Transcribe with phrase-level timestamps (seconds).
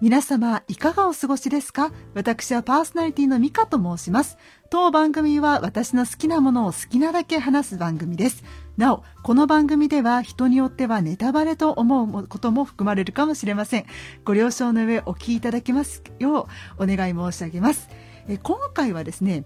[0.00, 1.90] 皆様いかがお過ごしですか？
[2.14, 4.38] 私はパーソナリティのミカと申します。
[4.70, 8.44] 当番組は私の好きなものを好きなだけ話す番組です。
[8.76, 13.86] なおこの番組では人によってはネタバレと思うことも含まれるかもしれません。
[14.24, 17.88] ご了承の上お聞きいただきますようお願い申し上げます。
[18.28, 19.42] え今回はですね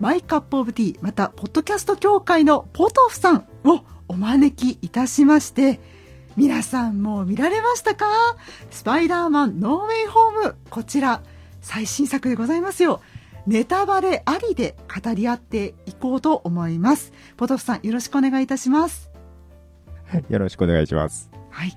[0.00, 5.78] マイカップオブティーまたポッドキャスト協会のポトフさんをお招きいたしまして
[6.38, 8.06] 皆さんもう見られましたか？
[8.70, 10.56] スパイダーマンノーウェイホーム。
[10.70, 11.20] こちら
[11.60, 13.00] 最新作でございますよ。
[13.48, 17.12] ネタバレありで語り合っていこうと思います。
[17.36, 19.10] ポトフさんよろしくお願いいたします。
[20.28, 21.28] よろしくお願いします。
[21.50, 21.76] はい。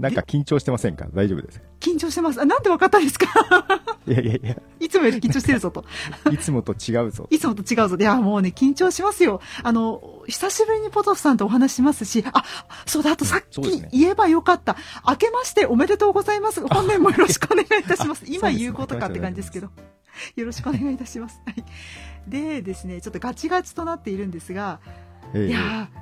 [0.00, 1.06] なんか緊張してませんか？
[1.14, 1.69] 大丈夫ですか？
[1.94, 3.26] 緊張してますあなんでわかったんですか？
[4.06, 5.84] いやいやいや、いつもより緊張してるぞと
[6.32, 7.26] いつもと違うぞ。
[7.30, 7.96] いつもと違うぞ。
[7.98, 9.40] いや、もうね、緊張しますよ。
[9.62, 12.44] あの、久しぶりにポトフさんとお話ししますし、あ、
[12.86, 13.60] そうだ、あとさっき
[13.92, 14.76] 言えばよかった。
[15.08, 16.66] 明けましておめでとうございます。
[16.66, 18.24] 本年もよろしくお願いいたします。
[18.28, 19.68] 今そうですね言うことかって感じですけど。
[20.36, 21.40] よろしくお願いいたします。
[21.46, 21.64] はい。
[22.28, 24.80] でですね、ちょっとガチガチとなっているんですが、
[25.34, 26.00] ええいやー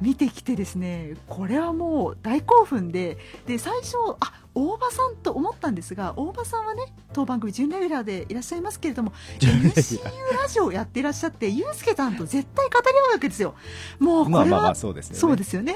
[0.00, 10.00] 見てきてですねこれはもう大興奮でで最初あ大場さんと思ったんですが大場さんはね当番組準レギュラーでいらっしゃいますけれども MCU
[10.42, 13.54] ラジオをやっていらっしゃってユうスケさんと絶対語り合うわけですよ
[13.98, 15.18] もうこれは、そうですよね。
[15.20, 15.74] そうですよね。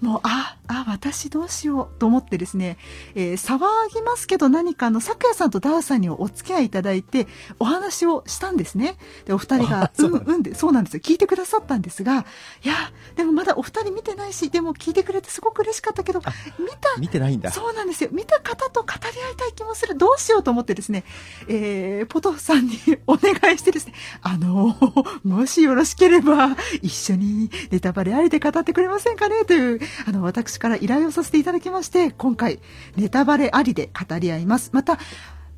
[0.00, 2.78] もう、あ、あ、私どうしようと思ってですね、
[3.14, 3.58] えー騒
[3.92, 7.26] ぎますけど何かあの、咲夜さんとダーさんにお付き合いいただいて、
[7.58, 8.96] お話をしたんですね。
[9.26, 11.00] で、お二人がうん、うんで、そうなんですよ。
[11.00, 12.24] 聞いてくださったんですが、
[12.64, 12.74] いや、
[13.16, 16.20] でもまだお二人見てないし、でも聞いてくれてすごく嬉しかったけど、
[16.58, 17.50] 見た見てないんだ。
[17.50, 18.10] そうなんですよ。
[18.14, 19.96] 見た方と語り合いたい気もする。
[19.96, 21.04] どうしようと思ってですね、
[21.48, 24.76] えー、ポトフさんにお願いしてですね、あの
[25.24, 29.44] もしよろしければ、一緒にネタバレありで語ってくれませんかね？
[29.44, 32.60] という、あの、私から依頼をさせていただきまして、今回、
[32.96, 34.70] ネタバレありで語り合います。
[34.72, 34.98] また、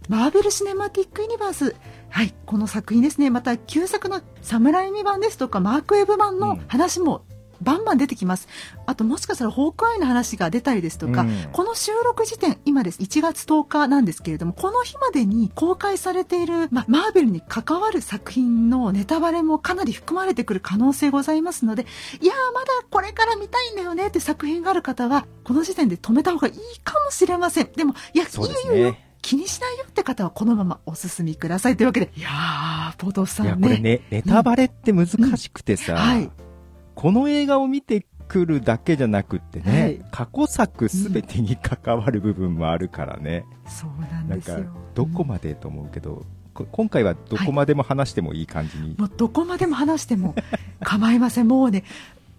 [0.09, 1.77] マーベル・シネマティック・ユニバース。
[2.11, 3.29] はい、この作品ですね。
[3.29, 7.26] また、旧作のサムライミ版ですとか、マーク・ウェブ版の話も、
[7.62, 8.48] バンバン出てきます。
[8.86, 13.00] あと、もしかしたら、ホークアイの話が出たりですとか、うんこの収録時点、今です。
[13.00, 21.86] 1月10日なんですけれども、この日までに公開されている、ま、マーベルに関わる作品のネタバレもかなり含まれてくる可能性ございますので、
[22.20, 27.73] いやー、まだこれから見たいんだよねって作品がある方は、この時点で止めた方がいいかもしれません。
[27.73, 28.96] でも、いや、そうですいいよ。
[29.23, 33.68] 気にしないよって方はこのままお進みくださいというわけで、いやー、ポトフさいや、んね。
[33.68, 36.30] これね、ネタバレって難しくてさ、はい。
[36.96, 43.45] この映画を見てくるだけじゃなくってね、はい過去作すべてに関わる部分もあるからね。
[43.68, 44.62] そうなんですよか。、
[44.95, 46.24] どこまでと思うけど、
[46.55, 48.96] こ今回はどこまでも話してもいい感じに。
[48.98, 50.35] もうどこまでも話しても
[50.80, 51.48] 構いません。
[51.48, 51.85] もうね、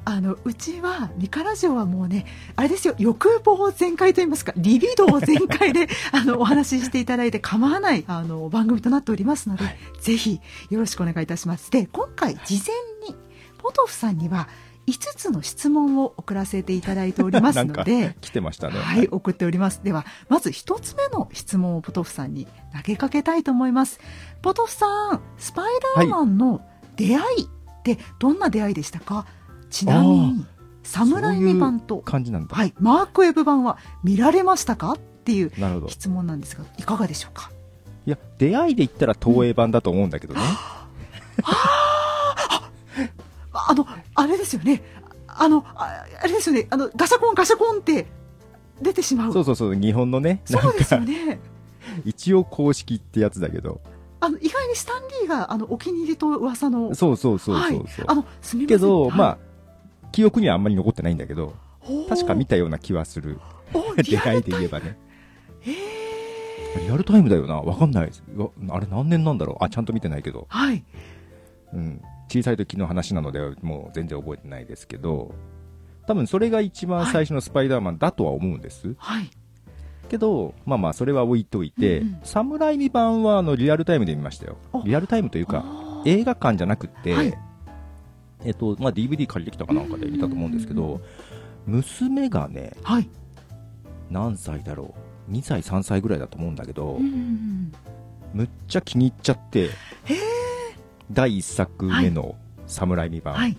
[0.05, 2.25] あの、うちは、ミカラジオはもうね、
[2.55, 9.65] あれですよ、欲望全開といいますか、リビドー全開で、 あの、お話ししていただいて構わない、あの、番組となっておりますので、
[9.99, 11.69] ぜひ、よろしくお願いいたします。
[11.71, 12.63] で、今回、事
[13.03, 13.26] 前に、
[13.67, 14.47] ポトフさんには、
[14.87, 18.79] 5つの質問を送らせていただいておりますので、 来てましたね。
[18.79, 19.81] はい、送っております。
[19.83, 23.99] では、まず一つ目の質問をポトフさんに投げかけたいと思います。
[24.41, 24.85] ポトフさ
[25.15, 25.65] ん、スパイ
[25.97, 26.61] ダーマンの
[26.95, 27.47] 出会いっ
[27.83, 29.25] てどんな出会いでしたか？
[29.69, 30.45] ちなみに、
[30.83, 32.55] サムライミ版と、感じなんだ。
[32.55, 34.93] はい、マークウェブ版は見られましたか？
[34.93, 35.51] っていう。
[35.89, 37.51] 質問なんですが、いかがでしょうか？
[38.05, 40.39] いや、出会いで言ったら東映版だと思うんだけどね。
[40.39, 40.87] あ
[43.73, 44.83] の、あれですよね。
[45.27, 46.67] あの、ああれですよね。
[46.69, 48.07] あの、ガシャコンガシャコンって
[48.81, 49.33] 出てしまう。
[49.33, 51.39] そうそうそう、日本のね、なそうんですよか、ね。
[52.05, 53.81] 一応公式ってやつだけど。
[54.19, 56.95] あの、意外にスタンリーが、あの、お気に入りと噂の。
[56.95, 57.79] そうそうそうそうそう。
[57.79, 58.77] はい、あの、すみません。
[58.79, 59.37] けど、はいまあ、
[60.11, 61.53] 記憶にはあんまり残ってないんだけど、
[62.09, 63.39] 確か見たような気はする。
[63.73, 64.97] お出会いで言えばね。
[66.79, 67.55] リアルタイムだよな。
[67.55, 68.11] わかんない。
[68.69, 69.63] あれ何年なんだろう。
[69.63, 70.47] あ、ちゃんと見てないけど。
[70.49, 70.83] はい。
[71.73, 72.01] うん。
[72.29, 75.33] 小さい時の話なので、もう全然覚えてないですけど、
[76.05, 78.95] 多分それが一番最初のスパイダーマンだとは思うんです。
[78.97, 79.29] はい。
[80.07, 84.81] けど、まあまあ、それは置いといて、うんうんサムライミ版はあのリアルタイムで見ましたよあ。
[84.85, 85.65] リアルタイムというか、
[86.05, 87.37] 映画館じゃなくって、はい
[88.43, 91.01] えっと、まあ、DVD 借りてきたかなんかで見たと思うんですけど、
[91.65, 93.09] 娘がね、はい。
[94.09, 94.93] 何歳だろ
[95.29, 97.73] う？2歳、3歳ぐらいだと思うんだけど、うん。
[98.33, 99.69] むっちゃ気に入っちゃって、へ
[100.13, 100.36] え。
[101.11, 103.57] 第1作目のサムライミ版、はい。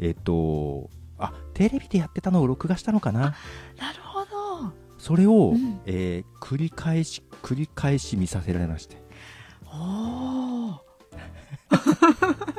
[0.00, 3.20] えっと、あ、テレビでやってたのを録画したのかな？
[3.20, 4.72] なるほど。
[4.98, 8.96] それを、うんえー繰り返し、繰り返し見させられまして。
[9.66, 10.78] おー。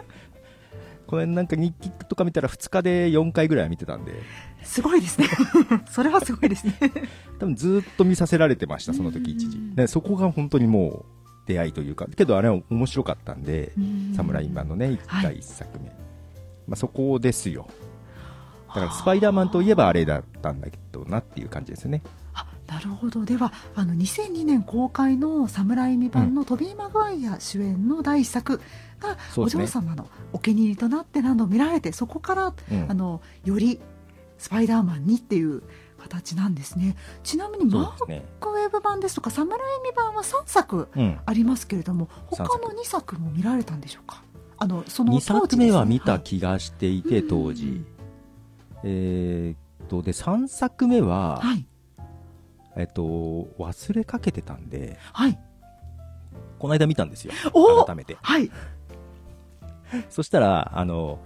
[1.07, 4.13] これなんか日記とか見たら2日で4回ぐらいは見てたんで、
[4.61, 5.27] すごいですね。
[5.89, 6.73] それはすごいですね。
[7.39, 9.75] 多分ずっと見させられてました、その時一時。
[9.75, 11.05] でそこが本当にもう
[11.49, 13.73] 出会いというか、けどあれは面白かったんで、
[14.15, 15.23] サムライマンのね、はい。
[15.23, 15.85] 第一作目。
[16.67, 17.67] まあそこですよ。
[18.67, 22.03] だからスパイダーマンといえばあれだったんだけどなっていう感じですね。
[22.35, 23.25] あなるほど。
[23.25, 28.61] ではあの2002年公開の「サムライミ版」のトビー・マグワイア主演の第一作
[28.99, 32.85] がお嬢様のお気に入りとなって何度も見られてそこから、うん。
[32.87, 33.79] あのより
[34.37, 35.63] スパイダーマンにっていう
[35.99, 38.21] 形なんですねちなみにマー。
[38.39, 41.19] クウェブ版ですとかサムライミ版は3作うん。
[41.25, 44.23] ありますけれども他三作の2作も見られたんでしょうか？
[44.57, 47.85] あのその2作目は見たはい気がしていて、当時うん。
[48.83, 51.65] えーっと、で、3作目は、はい
[52.75, 53.01] えっと、
[53.57, 55.39] 忘れかけてたんで、はい
[56.59, 57.33] この間見たんですよ。
[57.53, 58.17] お改めて。
[58.21, 58.51] はい
[60.09, 61.19] そしたら、あの、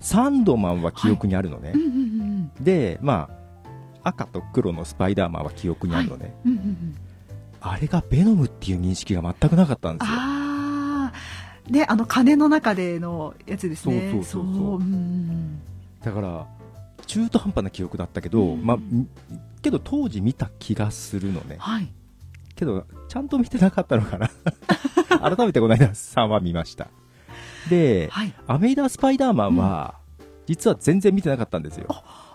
[0.00, 1.72] サンドマンは記憶にあるのね。
[1.74, 3.39] うんうんうんで、まあ、
[4.02, 6.34] 赤と黒のスパイダーマンは記憶にあるのね。
[6.44, 6.96] うんうんうん
[7.62, 10.16] あれがベノムっていう認識が全くなかったんですよ。
[10.16, 15.60] ああであの鐘の中でのやつですねそうそうそうそううん
[16.02, 16.46] だから、
[17.06, 19.06] 中途半端な記憶だったけど、うんまあ、ん
[19.60, 21.56] けど当時見た気がするのね。
[21.58, 21.92] はい
[22.56, 24.30] けど、ちゃんと見てなかったのかな。
[25.36, 26.88] 改めてこの間3話見ました。
[27.68, 29.96] で、はいアメイダー・スパイダーマンは、
[30.46, 31.86] 実は全然見てなかったんですよ。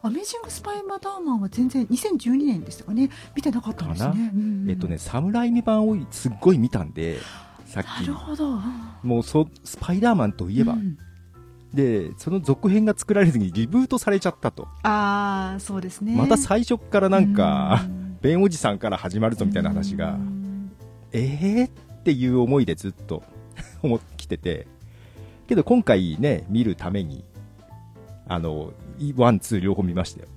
[0.05, 3.09] アメージング・スパイ・マダーマンは全然2012年でしたかね。
[3.35, 4.69] 見てなかったんですかね、うんうん。
[4.69, 7.17] えっとね、サムライミ版をすっごい見たんで、
[7.65, 8.59] さっなきるほど。
[9.03, 10.97] もうそスパイダーマンといえば、うん。
[11.73, 16.15] でその続編が作られずにリブートされちゃったと、ああそうですね。
[16.15, 18.17] また最初からなんか、うん。
[18.21, 20.71] ベンおじさんから始まるぞみたいな話が、うん。
[21.13, 21.67] えー？
[21.67, 21.69] っ
[22.03, 23.23] ていう思いでずっと
[23.81, 24.67] 思ってきてて。
[25.47, 27.23] けど今回ね見るために
[28.27, 28.73] あの
[29.15, 30.27] ワンツー両方見ましたよ。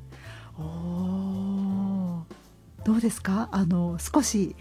[0.59, 2.85] おー。
[2.85, 3.49] どうですか？
[3.53, 4.57] あの少し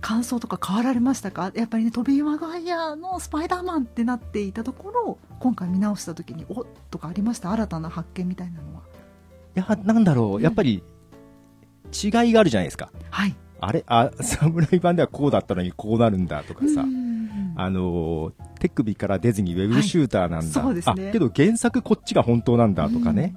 [0.00, 1.52] 感想とか変わられましたか？
[1.54, 7.50] やっぱりねトビー・マグワイアのスパイダーマンってなっていたところ今回見直した時におっとかありました？
[7.52, 8.82] 新たな発見みたいなのは。
[9.56, 10.42] いやなんだろう。
[10.42, 10.82] やっぱり
[11.92, 12.90] 違いがあるじゃないですか。
[13.10, 13.36] はい。
[13.60, 13.84] あれ？
[13.86, 17.15] あ侍版ではこうだったのにこうなるんだとかさ、うん
[17.58, 20.74] あの手首から出ずにウェブシューターなんだ、はい。
[20.74, 20.82] ね。
[20.84, 23.34] あけど原作こっちが本当なんだとかね、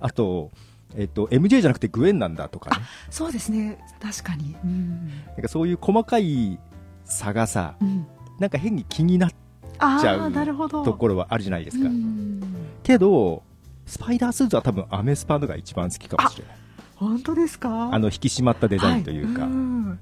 [0.00, 0.50] あと、
[0.96, 2.84] えっと、MJ じゃなくてグエンなんだとかね。
[3.10, 3.78] そうですね。
[4.00, 4.56] 確かに。
[4.64, 6.58] うん、なんかそういう細かい
[7.04, 8.06] 差がさうん、
[8.38, 9.30] なんか変に気になっ
[9.78, 12.40] あちゃうところはあるじゃないですか、うん。
[12.82, 13.42] けど
[13.84, 16.56] スパイダースーツは多分アメスパのが一番好きかもしれない。
[16.96, 17.90] 本当ですか？
[17.92, 19.98] あの引き締まったデザインというか、はん。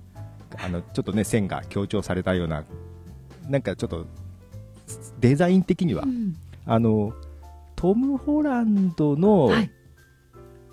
[0.63, 2.65] あのちょっとね線が強調されたような
[3.51, 4.07] なんかちょっと
[5.19, 6.37] デザイン的には、うん。
[6.67, 7.13] あの
[7.77, 9.71] トム・ホランドのはい。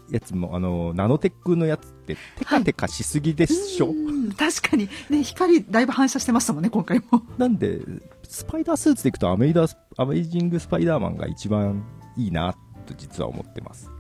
[0.10, 4.32] やつも、あのナノテックのやつってテカテカしすぎでしょ、うん。
[4.32, 7.22] 確かに、ね、光だいぶ反射してましたもんね今回も。
[7.38, 7.82] なんで
[8.24, 11.84] スパイダースーツでいくとアメイダアメイジング・スパイダーマンが一番
[12.16, 13.92] いいなと実は思ってます。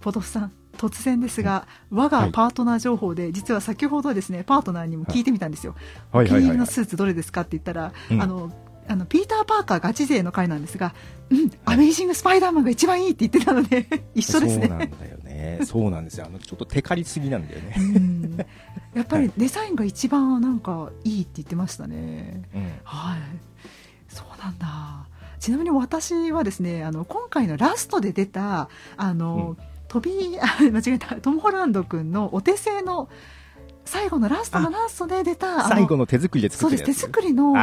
[0.00, 5.74] ポトフさん突然ですが我がパートナー情報で、実は先ほどですねパートナーにも聞いてみたんですよ、
[6.12, 6.26] はい。
[6.26, 8.22] お気に入りのスーツどれですかって言ったら、うん。
[8.22, 8.52] あの
[8.88, 10.94] あのピーター・パーカーガチ勢の回なんですが、
[11.28, 14.90] うん、アメイジング・スパイダーマンが一番いいって言ってたので 一緒ですそうなんね。
[14.98, 15.60] だよね。
[15.64, 16.26] そうなんですよ。
[16.26, 17.74] あのちょっとテカりすぎなんだよね。
[17.76, 18.38] うん。
[18.94, 22.42] やっぱりデザインが一番なんかいいって言ってましたね。
[22.54, 22.62] うん。
[22.82, 23.20] はい、
[24.08, 25.06] そうなんだ。
[25.38, 29.56] ちなみに私はですね、あの今回のラストで出たあの、
[29.88, 31.16] 飛びあ間違えた。
[31.16, 33.08] トムホランド君のお手製の
[33.88, 36.84] 最後のラストのラストで出た最後の手作りでそうです。
[36.84, 37.54] 手作りの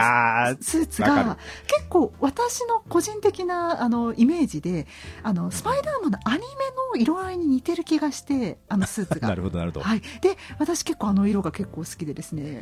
[0.59, 4.87] スーツが結構私の個人的なあのイメージで
[5.21, 6.45] あのスパイダーマンのアニメ
[6.93, 9.27] の色合いに似てる気がしてあのスーツが。
[9.29, 12.59] なるほどなるほど、はい、で私結構あの色が結構好きでですね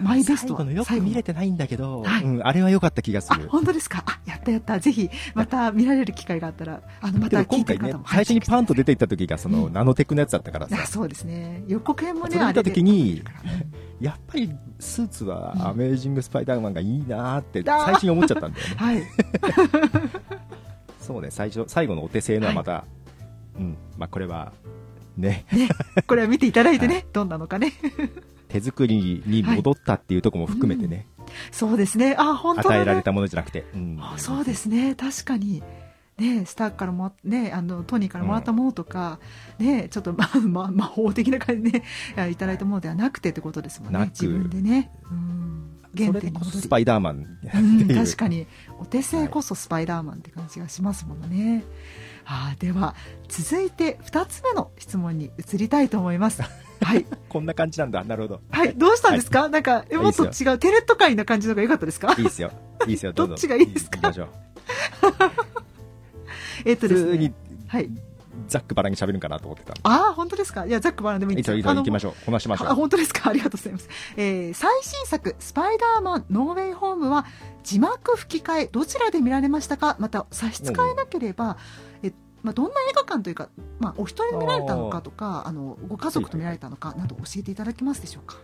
[0.00, 0.70] マイベストの？
[0.70, 4.04] よく見れてないんだけど、はいうん、あれは良かった気がすある本当ですか？
[4.06, 4.78] あやったやった。
[4.78, 9.72] ぜひまた見られる機会があったらあのまけたど今回ね聞いてる方も、最初にパンと出てていった時がその、うん。
[9.72, 10.76] ナノテクのやつだったからさ。
[10.82, 11.64] あそうですね。
[11.68, 13.22] 予告編もねあれで時に
[14.00, 18.74] やっぱりスーツはうんアメージング・スパイダーマンがいいなーって最初に思っちゃったんだよね。
[18.76, 19.02] はい。
[21.00, 22.84] そうね最初最後のお手製のはまた、
[23.56, 24.52] うんまあこれは
[25.16, 25.44] ね。
[26.06, 27.72] これは見ていただいてね、 はどんなのかね
[28.52, 31.06] 手作りに戻ったっていうところも含めてね、
[31.50, 32.14] そうですね。
[32.18, 33.98] あ本当だ、ね、与えられたものじゃなくて、うん。
[34.00, 34.94] あそうですね。
[34.94, 35.62] 確かに。
[36.18, 39.18] ねスターからもねあのトニーからもらったものとか、
[39.58, 41.82] ねちょっと、まま、魔法的な感じで、
[42.16, 44.06] ね、いただいたものではなくてってことですもんね。
[44.10, 48.46] 自分でね、うん、原点にスパイダーマンうんいう、確かに。
[48.78, 51.64] お手製こそスパイダーマンって感じがしますものね。
[52.24, 52.94] あーでは
[53.28, 56.42] 続いて2つ目の質問に移りたいと思います
[56.82, 58.02] はい、 こんな感じなんだ。
[58.04, 58.40] なるほど。
[58.50, 62.14] はい、どうしたんですか、なんかえもっといい違うテレット界な感じの方が良かったですか？
[62.16, 62.50] いいですよ。
[62.86, 63.12] いいですよ。
[63.14, 63.96] どっちがいいですか？
[63.96, 64.28] 行きましょう。
[66.64, 67.34] えっとです普通にね
[67.68, 67.90] はい
[68.48, 69.74] ざっくばらんに喋るんかなと思ってた。
[69.82, 70.64] ああ本当ですか？
[70.66, 71.62] いやザックバランでもいいいいですよ、いい。
[71.64, 72.14] 行きましょう。
[72.24, 72.74] こなしましょあう。
[72.74, 73.28] 本当ですか？
[73.30, 77.26] ありがとうございます、えー最新作「スパイダーマンノーウェイホーム」は
[77.62, 79.96] 字幕吹き替えどちらで見られましたか？
[80.00, 81.91] また差し支えなければ、え
[82.42, 88.38] まあ、どんな映画館というか、まあ、お一人で見られたのかとかあのご家族と見られたのかなど教えていただけますでしょうか、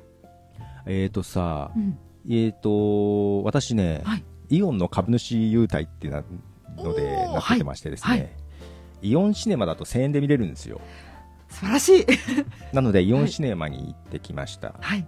[0.86, 1.98] えっとさう、ん。
[2.30, 6.22] えっと、私ね、はい、イオンの株主優待ってな
[6.76, 8.20] のでなっててましてですはい。
[8.20, 8.36] ね、
[9.02, 10.80] イオンシネマだと1000円で見れるんですよ。
[11.48, 12.06] 素晴らしい。
[12.74, 14.74] なので、イオンシネマに行ってきました。
[14.80, 15.06] はい。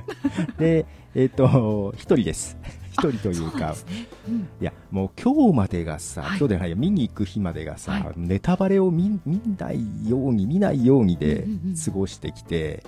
[0.58, 2.56] で、えっと、一人です。
[2.94, 3.74] 一人というか
[4.60, 6.38] いや、もう今日までがさ、はい。
[6.38, 8.12] 今日でない見に行く日までがさ、はい。
[8.16, 12.84] ネタバレを見見ないように、見ないようにでうんうんうん過ごしてきて、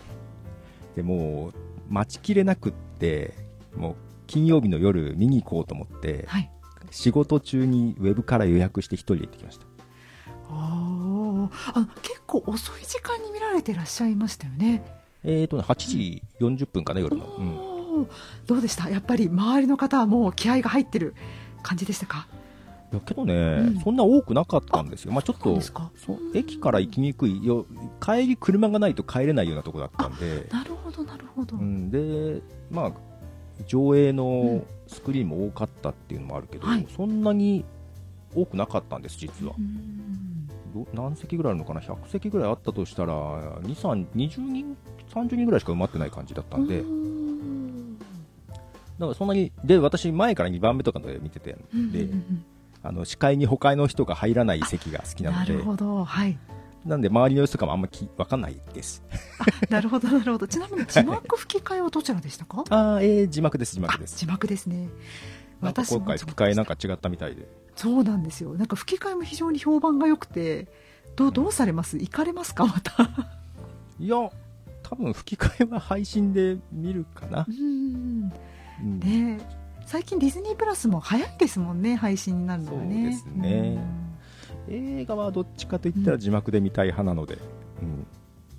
[0.95, 1.53] でもう、
[1.93, 3.35] 待ちきれなくって、
[3.77, 3.95] もう、
[4.29, 6.51] 金曜日の夜見に行こうと思って、はい。
[6.93, 9.67] 仕事中にウェブから予約して一人で行ってきました。
[10.49, 14.85] あの結構遅い時間に見られてらっしゃいましたよね。
[15.25, 17.27] えーとね、8時40分かな、夜の。
[17.27, 17.76] うん
[18.47, 18.91] どうでした？
[18.91, 21.15] やっぱり周りの方はもう気合が入ってる
[21.63, 22.29] 感じでしたか？
[22.93, 23.81] いやけどね、うん。
[23.81, 25.13] そんな多くなかったんですよ。
[25.13, 25.59] まあちょっと
[26.35, 27.67] 駅から行きにくいよ、
[28.01, 32.93] 帰り車がないと帰れないようなとこだったんで、なるほどなるほど、うん、で、まあ、
[33.67, 36.87] 上映のスクリーンも多かったっていうのもあるけど、はい。
[36.97, 37.65] そんなに
[38.35, 39.55] 多くなかったんです、実は。
[40.93, 43.15] 何席ぐらいあるのかな、100席ぐらいあったとしたら、
[43.63, 44.77] 2、3、20人、
[45.13, 47.16] 30人ぐらいしか埋まってない感じだったんで、ん
[49.01, 52.45] からそんなに、で、私、前から2番目とかで見てて、うんでうんうん
[52.83, 56.05] あの視界に他の人が入らない席が好きなので、なるほど。
[56.05, 56.39] はい。
[56.85, 59.03] なんで、周りの様子とかもあんまき分かんないです。
[59.41, 60.47] あなるほどなるほど。
[60.47, 62.63] ちなみに字幕吹き替えはどちらでしたか？
[62.71, 64.17] ああ、えー、字幕です、字幕あです。
[64.19, 64.89] 字幕ですね。
[65.61, 67.49] なんか今回吹き替えなんか違ったみたいで。
[67.75, 68.55] そうなんですよ。
[68.55, 70.69] なんか吹き替えも非常に評判が良くて
[71.17, 71.97] どうどうされます？
[71.99, 72.67] 行かれますか？
[72.69, 72.93] また。
[73.99, 74.17] いや、
[74.85, 77.47] 多分吹き替えは配信で見るかな。
[77.49, 77.51] う。
[77.51, 77.59] んう
[78.27, 78.33] ん
[78.83, 79.57] ねえ
[79.87, 82.95] 最近ディズニープラスも早いですもんね配信になるのがね。
[82.95, 83.79] そうですね。
[84.69, 87.39] 映画はどっちかといったら字幕で見たい派なので。
[87.83, 87.89] うん。
[87.89, 88.07] うん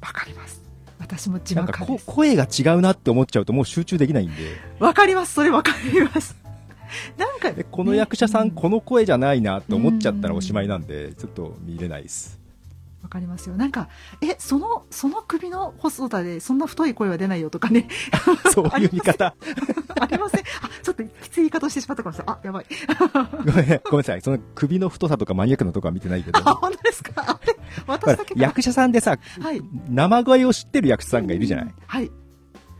[0.02, 0.62] わかります。
[1.00, 2.06] 私も字幕派です。
[2.06, 4.36] 声が違うなって思っちゃうともう集中できないんで。
[4.80, 5.34] わかります。
[5.34, 6.36] それわかります。
[7.18, 8.54] なんかでこの役者さん、ね。
[8.56, 12.40] この声じゃないなって思っちゃったらおしまいなんで、ちょっと見れないです。
[13.04, 13.56] わかりますよ。
[13.56, 13.90] なんか
[14.22, 17.88] えそのその首の細さでそんな太い声は出ないよとかね。
[18.54, 19.36] そういう見方。
[20.04, 20.42] ありません。
[20.42, 20.44] あ
[20.84, 22.36] ちょっときつい言い方をしてしまったかもしれない。
[22.36, 22.66] あやばい。
[23.46, 24.22] ごめん、ごめんなさい。
[24.22, 26.40] その首の太さとかマニアックなとこは見てないけど。
[26.48, 27.14] あ本当ですか？
[27.18, 27.54] あれ？
[27.86, 29.62] ほ私らだけか役者さんでさ、はい。
[29.90, 31.74] 生声を知ってる役者さんがいるじゃない。
[31.86, 32.12] はい。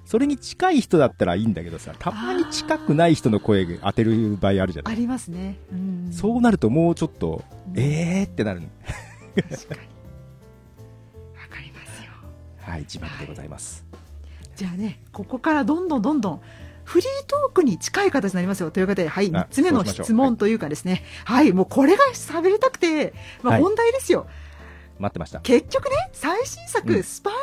[0.06, 4.94] それに近い人だったらいいんだけどさ、たまに近くない人の声当てる場合あるじゃない。
[4.94, 5.60] ありますね。
[5.72, 6.10] うん。
[6.14, 7.80] そうなるともうちょっと、うん。
[7.80, 8.62] えーってなる。
[9.36, 9.82] 確かに。
[9.82, 12.12] わかりますよ。
[12.62, 13.86] はい、字幕でございます。
[14.56, 16.42] じゃあねここからどんどんどんどん
[16.88, 18.72] フリートークに近い形になりますよ。
[18.72, 23.14] ということで、はい、あ3つ目の質問というかですね、はい、もうこれが喋りたくて、
[23.44, 23.62] まあ、はい。
[23.62, 24.26] 本題ですよ、
[24.98, 25.42] 待ってました。
[25.42, 27.04] 結局ね、最新作、うん。
[27.04, 27.40] スパイダ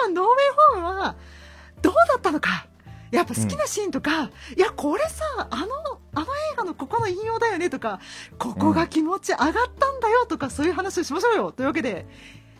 [0.00, 0.32] ーマンノーウェイ
[0.74, 1.16] ホームは、
[1.82, 2.66] どうだったのか。
[3.12, 5.66] やっぱ好きなシーンとか、いや、これさ、あの、
[6.14, 8.00] あの映画のここの引用だよねとか、
[8.38, 11.52] ここが気持ち上がったんだよとか、そういう話をしましょうよ。
[11.52, 12.06] というわけで、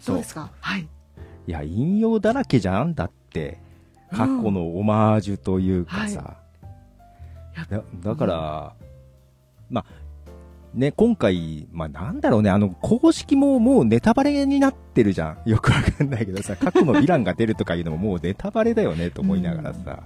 [0.07, 0.53] どうですか？
[0.61, 0.83] はい。
[1.47, 2.95] いや、引用だらけじゃん。
[2.95, 3.59] だって、
[4.11, 6.37] 過去のオマージュというかさ。
[7.57, 8.73] やだだから、
[9.71, 9.85] まあ、
[10.75, 15.39] ね、今回、まあなんだろうね、あの、公式ももうネタバレになってるじゃん。
[15.49, 20.03] よくわかんないけどさ、過去のヴィランが出るとかいうのももうネタバレだよね、と思いながらさ。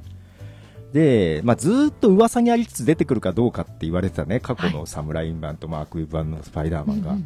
[0.93, 7.17] で、まあずーっと噂にありつつ出てくるかどうかって言われてたね、過去のサムライン版とマーク・ウェブ版のスパイダーマンが。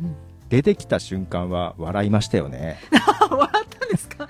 [0.49, 2.78] 出てきた瞬間は笑いましたよね。
[3.28, 4.28] 笑ったんですか、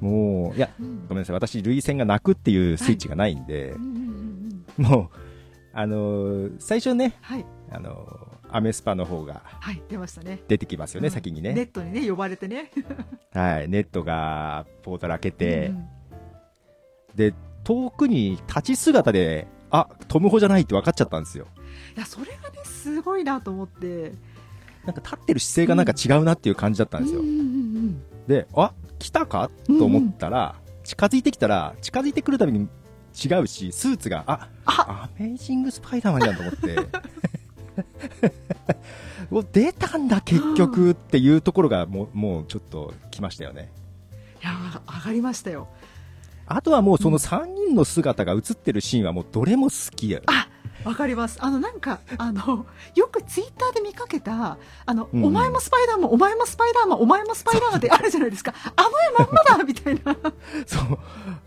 [0.00, 3.74] もう、いや、うんごめんなさい、私、涙腺が泣くっていうスイッチがないんで
[4.76, 5.16] もう、
[5.72, 10.40] あのー最初ね、はい、あのーアメスパの方がはい、出ましたね。
[10.46, 11.66] 出てきますよね、うん先にネッね。
[11.66, 12.70] トにね、呼ばれてね。
[13.34, 15.84] はい、ネットがポータル開けて、うん
[17.16, 17.34] で、
[17.64, 21.46] 遠くに立ち姿で、あ、トムホじゃないって分かっちゃったんですよ。
[21.96, 24.12] いや、それがね、すごいなと思って。
[24.84, 27.20] なんか立ってる姿勢がなんか違うなっていう感じだったんですよ。
[27.20, 29.50] うんうんうんで、あ、来たか？
[29.66, 32.68] と思ったら、近づいてきたら、近づいてくるたびに
[33.24, 35.08] 違うし、スーツが、あ、あ。
[35.08, 36.76] アメイジングスパイダーマンじゃんと思って。
[39.30, 43.70] もう出たんだ結局っていうところがもうもうちょっと来ましたよね。
[44.42, 44.52] いや
[44.86, 45.68] 上がりましたよ。
[46.46, 50.45] あとはもうその3人の姿が映ってるシーンはもうどれも好きや、あ
[50.86, 51.38] わかります。
[51.40, 52.64] あのなんかあの
[52.94, 55.24] よくツイッターで見かけたあの、うん。
[55.24, 58.54] お前もスパイダーマンお前もスパイダーマンお前もスパイダーマンってあるじゃないですか。
[58.76, 60.16] あの絵まんまだみたいな。
[60.66, 60.98] そう。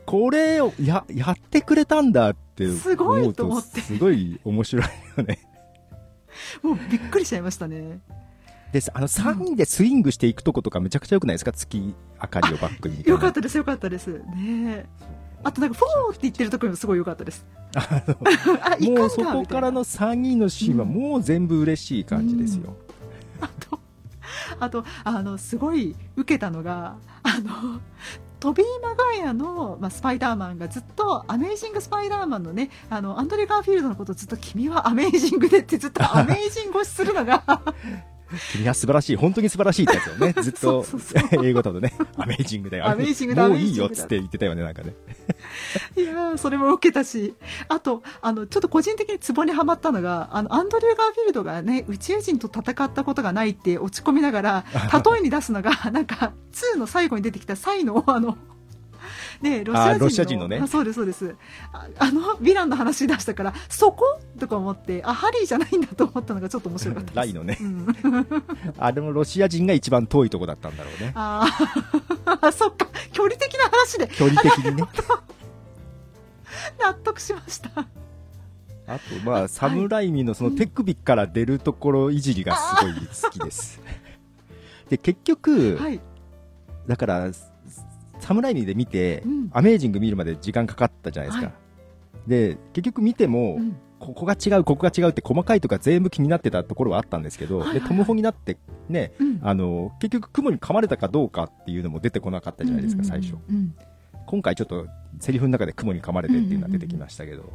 [0.06, 3.80] これをややってくれたんだってすごいとと思って。
[3.80, 4.86] すごい面白い
[5.18, 5.40] よね。
[6.62, 8.02] もうびっくりしちゃいましたね。
[8.74, 11.54] ですあの3人でスイングしていくとことかめちゃくちゃ良くないですか？
[11.54, 14.08] 月明かりをバックによかったですよかったです。
[14.36, 14.86] ね
[15.44, 17.46] あとなんかフォーって言ってるところもすごい良かったです。
[17.76, 18.04] あ
[18.80, 22.76] のもうそこからの3人のシーンはもう全部嬉しい感じですよ、
[23.42, 23.80] あと、
[24.60, 27.80] あと、あの、すごい受けたのが、あの、
[28.40, 37.44] トビー・マガイアの、まあ、スパイダーマンがずっとアメイジング・スパイダーマンのねあのアンドリュー・ガーフィールドのことをずっと君はアメイジングでってずっとアメイジングをするのが
[38.54, 40.34] 君は素晴らしい本当に素晴らしいってやつよね。
[40.42, 40.86] ずっと
[41.44, 41.94] 英語だとね。
[42.18, 44.94] アメイジングだよアメイジングだもういいよっつって言ってたよねなんかね。
[45.96, 47.34] いやーそれも受けたし。
[47.68, 54.66] あとあのちょっと個人的にツボにはまったのがあのアンドリュー・ガーフィールドがね宇宙人と戦ったことがないって落ち込みながら
[55.12, 58.38] 例えに出すのがなんか2の最後に出てきたサイのあの
[59.42, 60.58] ねロシア人のあロシア人のね。
[60.58, 61.36] あそうですそうです。
[61.74, 64.20] あ あのヴィランの話出したからそこ？
[64.40, 67.18] とか思ってあハリーじゃないんだと思ったのがちょっと面白かったです。
[67.18, 67.58] ライのね。
[67.62, 67.88] うん、
[68.78, 71.12] あれもロシア人が一番遠いとこだったんだろうね。
[71.16, 72.88] あーそっか。
[73.12, 74.08] 距離的な話で。
[74.08, 74.84] 距離的にね。
[76.80, 77.70] 納得しました。
[78.88, 83.80] あとまあサムライミのその手首から出るところいじりがすごい好きです。
[84.90, 86.00] で結局、はい。
[86.88, 87.30] だから
[88.20, 89.50] サムライミで見て、うん。
[89.54, 91.54] アメージング見るまで時間かかったじゃないですか、は
[92.28, 93.78] で結局見ても、うん。
[94.00, 98.58] ここが違うここが違うって細かいとか全部気になってたところはあったんですけど、はいはいでトムホになって
[98.88, 99.40] ねうん。
[99.44, 103.36] あの結局雲に噛まれたかどうかっていうのも出てこなかったじゃないですか、最初。
[104.26, 104.88] 今回ちょっと
[105.20, 107.52] セリフの中で雲に噛まれてっていうのは出てきましたけど、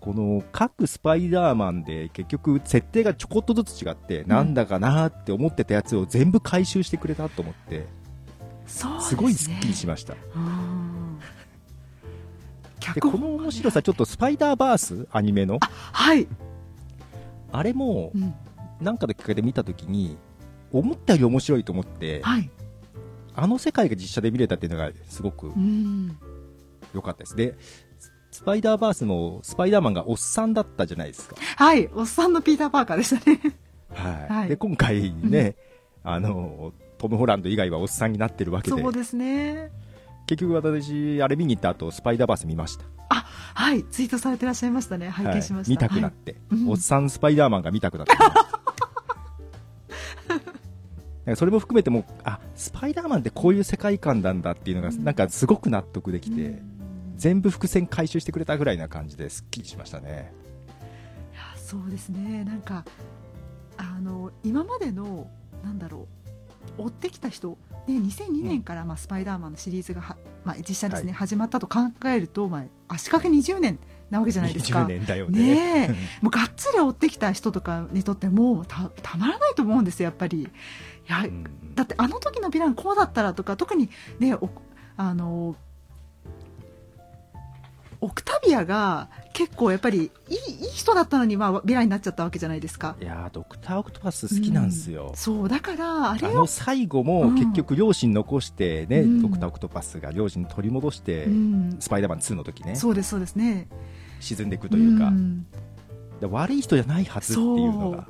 [0.00, 7.86] この各スパイダーマンで結局設定がちょこっとずつ違って、なんだかなって思ってたやつを全部回収してくれたと思って
[8.66, 8.92] すね。
[9.00, 10.14] すごいスッキリしました。
[10.34, 11.18] うん。
[12.94, 15.58] でこの面白さちょっとスパイダーバースアニメの。
[15.60, 16.26] はい、
[17.52, 18.34] あれもうん。
[18.80, 20.18] なんかのきっかけで見た時に
[20.72, 22.50] 思ったより面白いと思ってはい。
[23.34, 26.18] あの世界が実写で見れたっていうのがすごくうん。
[26.92, 27.36] 良かったです。
[27.36, 27.54] で
[28.32, 31.36] スパイダーバースもスパイダーマンがおっさんだったじゃないですか。
[31.56, 31.88] はい。
[31.94, 33.40] おっさんのピーター・パーカーでしたね。
[33.94, 34.48] はい、はい。
[34.48, 35.54] で今回ね、
[36.02, 38.80] あのトム・ホランド以外はおっさんになってるわけで。
[38.80, 39.70] そうですね。
[40.26, 43.84] 結局私あれ見に行った後スパイダーバース見ました、はい。
[43.84, 45.10] ツイートされてらっしゃいましたね。
[45.10, 45.36] 拝はい。
[45.36, 46.24] 見しました、見たくなっはい。
[46.24, 46.70] て、うん。
[46.70, 48.14] おっさんスパイダーマンが見たくなって。
[51.36, 55.04] それも含めてもあスパイダーマンってこういう世界観なんだっていうのがうん。
[55.04, 57.14] なんかすごく納得できて、うん。
[57.16, 60.32] 全部伏線回収してくれたぐらいな感じですっきりしましたね。
[61.32, 62.44] いやそうですね。
[62.44, 62.84] なんか
[63.76, 65.28] あの今までの
[65.64, 66.21] なんだろう
[66.78, 71.18] 追ってきた人で2002年から、まあ、スパイダーマンのシリーズがは、まあ、実写ですね、はい。
[71.18, 73.78] 始まったと考えると、まあ、足掛け20年
[74.10, 74.84] なわけじゃないですか。
[74.84, 75.38] 20年だよね。
[75.40, 75.94] ねえ。
[76.22, 80.42] もうがっつり追ってきた人とかにとってもうたたまらないと思うんですよやっぱり。
[80.42, 80.48] い
[81.08, 81.44] や、うん。
[81.74, 84.50] だってあの時のヴィランこうだったらとか特にねお
[84.96, 85.56] あの
[88.02, 92.96] オクタビアが結構やっぱりいいいい人だったのに、まあ、ヴィランになっちゃったわけじゃないですか。
[93.00, 95.16] いやードクター・オクトパス好きなんですよ、うん。
[95.16, 99.22] そうだからあれをあの最後も結局両親残してね、うん。
[99.22, 101.76] ドクター・オクトパスが両親取り戻して、うん。
[101.78, 102.74] スパイダーマン2の時ね。
[102.74, 103.68] そうですそうですね。
[104.18, 105.12] 沈んでいくというか、
[106.28, 108.08] 悪い人じゃないはずっていうのが。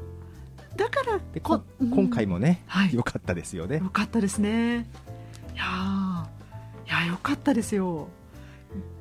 [0.75, 1.91] だからでこうん。
[1.91, 2.95] 今回もね、はい。
[2.95, 3.77] 良かったですよね。
[3.77, 4.89] よかったですね。
[5.55, 6.43] いやー。
[6.87, 8.09] いやよかったですよ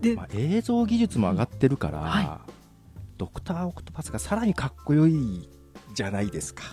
[0.02, 2.42] で、まあ、映像技術も上がってるから、は
[3.18, 5.50] ドクター・オクトパスがさらにかっこよい
[5.94, 6.64] じゃないですか。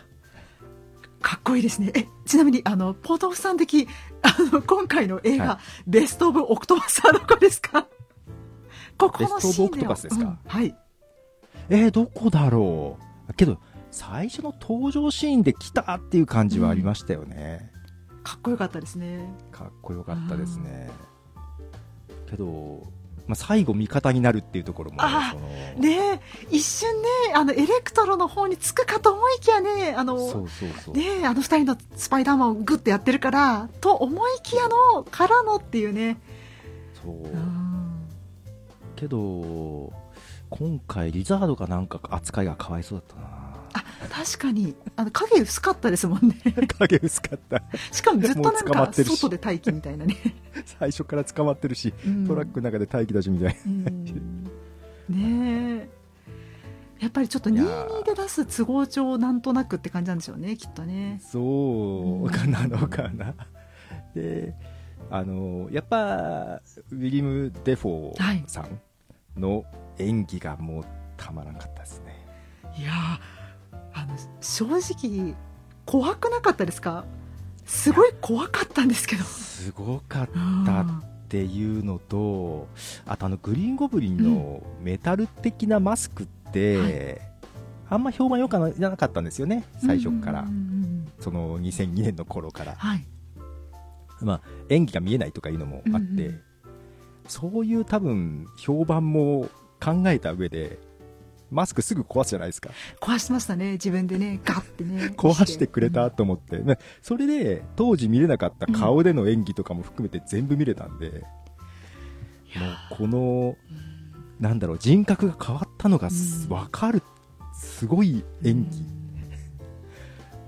[1.21, 1.93] かっこいいですね。
[1.95, 3.89] えちなみにあのポートフさん的
[4.23, 7.87] あの今回の映画、はベスト・オブ・オクトパスはどこですか？
[8.97, 10.25] ここのベストオブシーンオクトパスですか？
[10.25, 10.77] うんはい。
[11.71, 13.35] えー、どこだろう？
[13.35, 13.59] けど
[13.91, 17.73] 最初の登場シーンで来たっていう感じはありましたよね、
[18.23, 19.29] かっこよかったですね。
[19.51, 20.91] かっこよかったですね、
[22.29, 22.83] けど、
[23.27, 25.49] まあ、最後味方になるっていうところもあその。
[25.83, 30.47] ねえ一瞬ねあのエレクトロの方につくかと思いきやねあの
[30.95, 36.19] ねえあの二人のスパイダーマンをグッてやってるからと思いきやのからのっていうね。
[37.03, 37.15] そう。
[37.25, 37.69] うん。
[38.97, 39.93] けど
[40.51, 43.48] 今回リザードがなんか扱いがかわいそうだったな
[44.11, 44.75] 確かに。
[44.97, 46.37] あの影薄かったですもんね。
[46.79, 47.63] 影薄かった。
[47.93, 50.17] しかもずっとなんか外で待機みたいなね。
[50.79, 52.27] 最初から捕まってるし、うん。
[52.27, 54.45] トラックの中で待機だしみたいうん。
[55.09, 55.99] ねえ。
[57.01, 61.21] やっぱりちょっと22で出す都合上なんとなくって感じなんでしょうねきっとね。
[61.23, 63.35] そうかなのかな、
[64.15, 64.53] で
[65.11, 68.81] あのやっぱウィリム・デフォーさん
[69.41, 69.65] の
[69.99, 70.85] 演技がもう
[71.17, 72.27] たまらなかったですね、
[72.77, 73.38] いやー
[74.03, 75.35] あの正直
[75.87, 77.05] 怖くなかったですか？
[77.65, 79.25] すごい怖かったんですけど。
[79.25, 80.85] すごかっうんたっ
[81.29, 82.69] ていうのと
[83.07, 87.21] あとあのグリーンゴブリンのメタル的なマスクって、
[87.91, 90.79] あんま評判良くなかったんですよね最初から、うんうんうん
[91.21, 92.77] その2002年の頃から。
[92.77, 93.05] はい。
[94.21, 96.41] まあ、演技が見えないとかいうのもあって、うんうん。
[97.27, 99.49] そういう多分評判も
[99.81, 100.79] 考えた上で
[101.51, 102.71] マスクすぐ壊すじゃないですか。
[103.01, 103.73] 壊しましたね。
[103.73, 104.41] 自分でね。
[104.45, 105.13] ガッてね。
[105.17, 111.11] 壊してくれたと思って、ねそれで当時見れなかった顔での演技とかも含めて全部見れたんで、い
[112.55, 113.57] やもうこの
[114.41, 117.03] なんだろう人格が変わったのが分かる
[117.55, 118.85] すごい演技。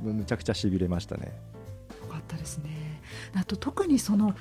[0.04, 0.16] うん。
[0.18, 1.32] むちゃくちゃしびれましたね。
[2.02, 3.00] よかったですね。
[3.34, 4.34] あと特にその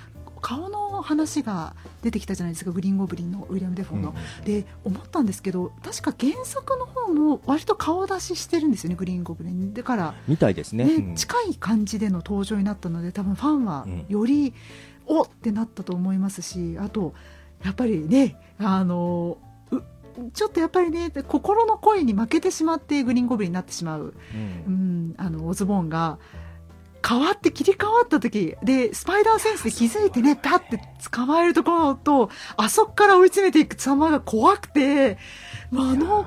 [0.50, 9.76] 顔の話が出てきたじゃないですかグリーンゴブリンのウィリアム・デフォーの、で思ったんですけど確か原作の方も割と顔出ししてるんですよねグリーンゴブリン。
[9.76, 10.86] だからみたいですね。
[10.86, 11.16] ね、うん。
[11.16, 14.56] 近い感じでの登場になったので多分ファンはうんより、
[15.06, 17.14] おってなったと思いますしあと
[17.64, 19.38] やっぱりねあの
[19.72, 19.82] う
[20.34, 24.66] ちょっとやっぱりね心の声に負けてしまってグリーンゴブリンになってしまう、うん。
[24.68, 26.18] うん、あのオズボーンが
[27.08, 30.82] 変わって切り替わった時でスパイダーセンスで気づいてねパッて
[31.12, 35.18] 捕まえるところとあそこから追い詰めていく様が怖くて
[35.72, 36.26] もうあの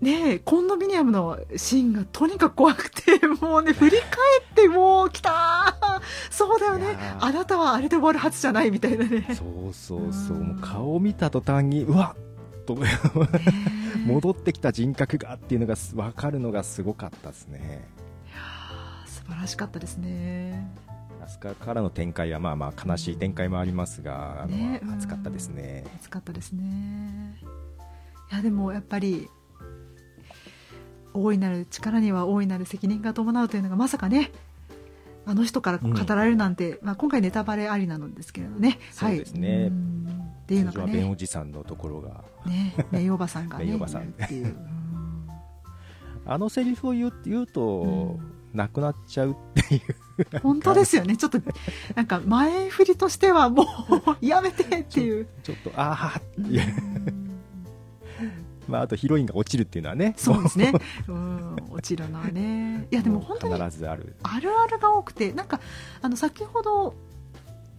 [0.00, 6.00] ねえコンドミニアムのシーンがとにかく怖くて もうね振り返ってもう来たー。
[6.30, 6.96] そうだよね。
[7.20, 9.26] あなたはあれで終わるはずじゃないみたいなね。
[9.28, 10.38] そうそうそう。
[10.38, 10.46] うん。
[10.48, 12.78] もう顔を見た途端にうわっと
[14.06, 17.88] 戻ってきた人格がっていうのがす分かるのがすごかったですね
[19.30, 20.68] 晴らしかったですね。
[21.22, 27.36] アスカからの展開はまあまあ悲しい展開もありますが、あのね熱かったですね、暑かったですね。
[28.32, 29.28] いやでもやっぱり
[31.14, 34.30] 大いなる力には大いなる責任が伴うというのがまさかね
[35.26, 38.78] あの人からこう語られるなんて、まあ、今回ネタバレありなのですけれどね。
[38.90, 39.48] そうですね。
[39.48, 40.30] はい、うん。
[40.42, 45.28] っていうのが通常は弁おねじさんのところがね 名誉おばさんがね名誉おばさんっていう、うん。
[46.26, 47.86] あのセリフを言う言うと、う
[48.20, 49.34] んなくなっちゃうっ
[49.68, 50.40] ていう。
[50.42, 51.16] 本当ですよね。
[51.16, 51.40] ちょっと
[51.94, 53.66] なんか前振りとしてはもう
[54.26, 56.62] やめてっていう、ちょっとああいう、
[58.68, 60.14] まあ、あとヒロインが落ちるっていうのはね。
[60.16, 60.72] そうですね、
[61.08, 61.12] う。
[61.12, 62.86] ん、落ちるのはね。
[62.90, 64.16] いやでも本当に必ずある。
[64.22, 65.60] あるあるが多くてなんか
[66.02, 66.94] あの先ほど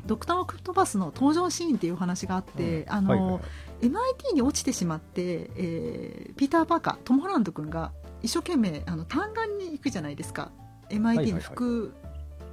[0.05, 3.41] ドクター・オクトパスの登場シーンっていうお話があって、あの、はいはいはい。
[3.81, 7.91] MIT に落ちてしまって、えーピーター・パーカートム・ホランド君が
[8.23, 10.51] 一生懸命あの嘆願に行くじゃないですか
[10.91, 11.93] MIT の副、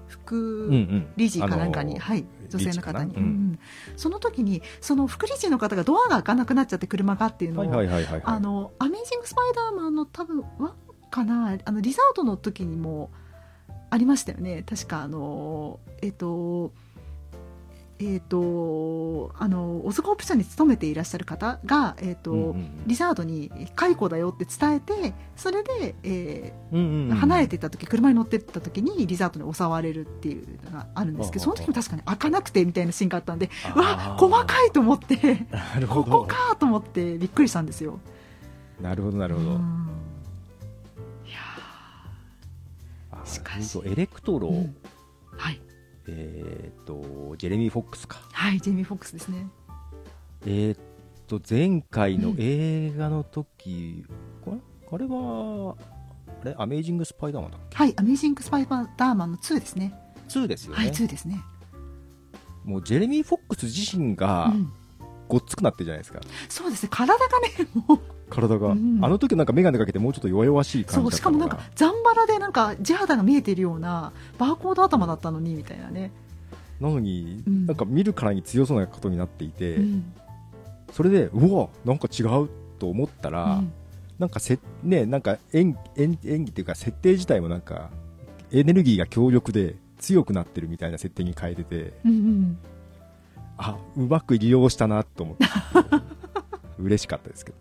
[0.07, 1.07] 副うんうん。
[1.17, 3.23] 理事かなんかに、あのはい、女性の方に、うん。
[3.23, 3.59] うん
[3.97, 8.23] その時にその副理事の方がドアが開かなくなっちゃって車がっていうのを、はいはいはいはいはい。
[8.25, 10.75] あのアメージング・スパイダーマンの多分ワン
[11.11, 13.11] かなあのリザードの時にも
[13.91, 14.63] ありましたよね。
[14.63, 16.73] 確かあのえっ、と
[18.01, 35.17] えっ、とあのオズコープ社に勤めていらっしゃる方が、えっとうんうんリザードに解雇だよって伝えてそれで、えうんうんうんー離れていった時車に乗ってった時にリザードに襲われるっていうのがあるんですけどその時も確かに開かなくてみたいなシーンがあったんでわ細かいと思って
[35.89, 38.01] ここかと思ってびっくりしたんですよ。
[38.81, 39.57] なるほどなるほど、うん。
[41.27, 41.39] いや
[43.11, 44.77] あしかしそうエレクトロ、ーうん。
[45.37, 45.61] はい、
[46.09, 49.47] えーっとジェレミー・フォックスかはい、ジェイミー・フォックスですね。
[50.47, 50.79] えーっ
[51.27, 54.05] と前回のうん映画の時、
[54.43, 54.59] これ
[54.91, 55.77] あれは
[56.43, 59.93] あれアメージング・スパイダーマンだっはい、アメージング・スパイダーマンの2ですね。
[60.29, 61.41] け2ですよね、はい、2ですね。
[62.65, 64.73] もうジェレミー・フォックス自身がうん
[65.29, 71.17] ごっつくなってるじゃないですか、そうですね、体がね、もう、体が、うんあの時なんか眼鏡かけてもうちょっと弱々しい感じだったのが。
[71.17, 76.11] しかもなんか、ザンバラでなんか、地肌が見えているような、バーコード頭だったのに、みたいなね。
[76.81, 77.67] なのに、うん。
[77.67, 80.13] なんか見るからに強そうなことになっていて、うん。
[80.93, 83.73] それでうわなんか違うと思ったら、うん。
[84.19, 87.91] なんかせ、ね、なんか演演演技っていうか設定自体もなんか
[88.51, 92.59] エネルギーが強力で強くなってるみたいな設定に変えててうんうん。
[93.59, 95.45] あうまく利用したなと思って。
[96.79, 97.59] 嬉しかったですけど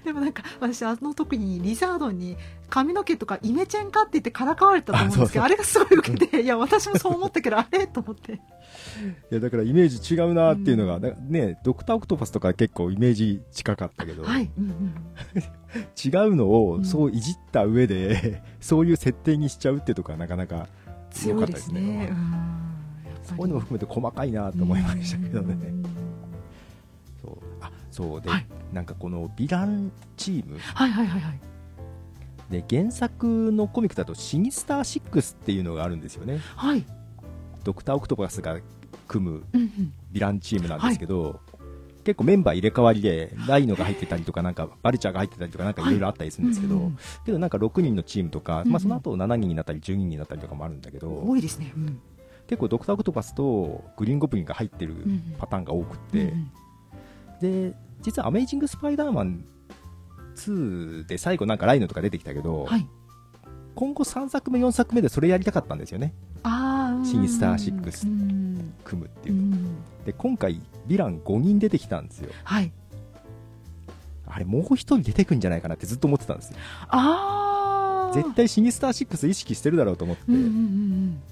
[0.04, 2.36] でもなんか私あの時にリザードンに
[2.68, 7.86] 髪の毛とかイメチェンかって言ってからかわれたと思うんですけど、ああれがすごい受けて、いや、私もそう思ったけど、あれ？
[7.86, 8.34] と思って。
[8.34, 8.38] い
[9.30, 14.50] やだからイメージ違うなっていうのが、だねドクターオクトパスとか結構イメージ近かったけど、はい。
[14.56, 14.94] うんうん。
[16.02, 16.80] 違うのうん。
[16.80, 20.68] をそういじった上で、 そういう設定にしちゃうってとこはなかなか
[21.10, 22.12] 強かったですね。
[23.24, 25.56] そういうのも含めて細かいなと思いましたけどね、
[27.90, 28.46] そうで、はい。
[28.72, 30.58] なんかこのヴィランチーム。
[30.58, 31.40] はいはいはいはい。
[32.50, 36.40] で原作のコミックだとシニスター6っていうのがあるんですよね。
[36.56, 36.84] はい。
[37.62, 38.58] ドクター・オクトパスが
[39.06, 39.68] 組むうんうん。
[40.12, 41.40] ヴィランチームなんですけど、
[42.04, 48.72] 結構メンバー入れ替わりでライノが入ってたりとかなんかバルチャーが入ってたりとかなんかいろいろあったりするんですけど、うんうんけどなんか6人のチームとか、うんうん。
[48.72, 51.72] まあ、その後7人になったり12人になったりとかもあるんだけど、多いですね。
[51.76, 52.00] うん。
[52.46, 56.50] 結構ドクター・オクトパスとグリーンゴブリンが入ってるんパターンが多くて、うんうん
[57.40, 59.44] で実はアメイジング・スパイダーマン
[60.36, 62.86] 2で最後なんかライノとか出てきたけど、はい。
[63.74, 66.14] 今後3作目4作目でそれやりたかったんですよね。
[67.04, 68.74] シニスター6うん。
[68.84, 69.76] 組むってういう、ん。
[70.04, 72.30] で今回ヴィラン5人出てきたんですよ。
[72.44, 72.72] はい。
[74.26, 76.56] あれもう1人出てくんじゃないかなってずっと思ってたんですよ。
[76.88, 78.14] ああ。
[78.14, 81.22] 絶対シニスター6意識してるだろうと思って、うんうんうん。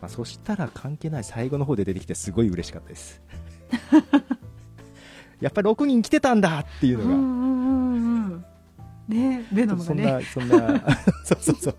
[0.00, 3.20] まあ、そしたら関係ない最後の方で出てきてすごい嬉しかったです
[5.40, 8.44] やっぱり6人来てたんだっていうのが、んうんうんうん。
[9.08, 10.12] ねベノムそんがね。
[10.12, 10.56] なそんな
[11.24, 11.76] そうそうそう。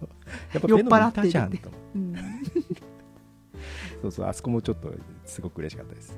[0.54, 1.70] やっぱベノムいたじゃんと。
[1.96, 2.16] うん。
[4.02, 4.94] そうそうあそこもちょっと
[5.26, 6.18] すごく嬉しかったです。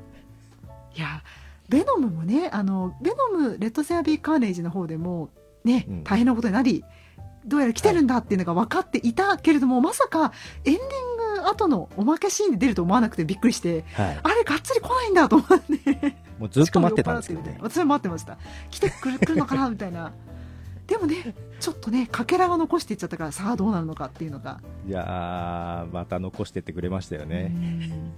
[0.95, 1.23] いや、
[1.69, 5.29] ベノムもね、あの、ベノム、レッド・セアビー・カーネージの方でも、
[5.63, 6.03] ね、うん。
[6.03, 6.83] 大変なことになり、
[7.45, 10.33] どうやら来てるんだっていうのが分かっていたけれども、まさか
[10.65, 16.15] エンディング後のおまけシーンで出ると思わなくてびっくりして、はいあれ、がっつり来ないんだと思って。
[16.39, 18.37] も うずっと待ってたんですけどね私も待ってました。
[18.69, 20.11] 来てくる来るのかなみたいな。
[20.87, 24.59] でもね、ちょっとね、かけらが残していっちゃったから、さあどうなるのかっていうのが。
[24.87, 28.13] いやーまた残してってくれましたよね、うん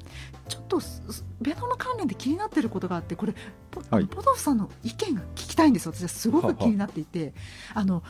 [0.47, 0.81] ちょっと
[1.39, 3.33] ベノム関連で気になってることがあってこれ
[3.71, 7.33] ポ,、はいポトフさんの意見が聞きたいんです私はすごく気になっていて
[7.73, 8.03] あの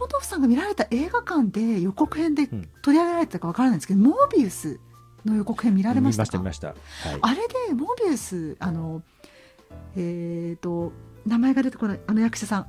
[0.00, 2.68] ポトフさんが見られた映画館で予告編でうん。
[2.82, 4.80] 取り上げられてたかわからないんですけど、モービウス
[5.24, 6.24] の予告編見られました？
[6.26, 9.02] か見ました見ました、はい、あれでモービウスあの
[9.96, 10.92] えっ、と
[11.26, 12.66] 名前が出てこないあの役者さん。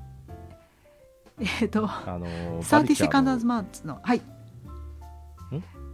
[1.39, 4.21] えっ、とあのーサーティセカンダーズバマーツのはい。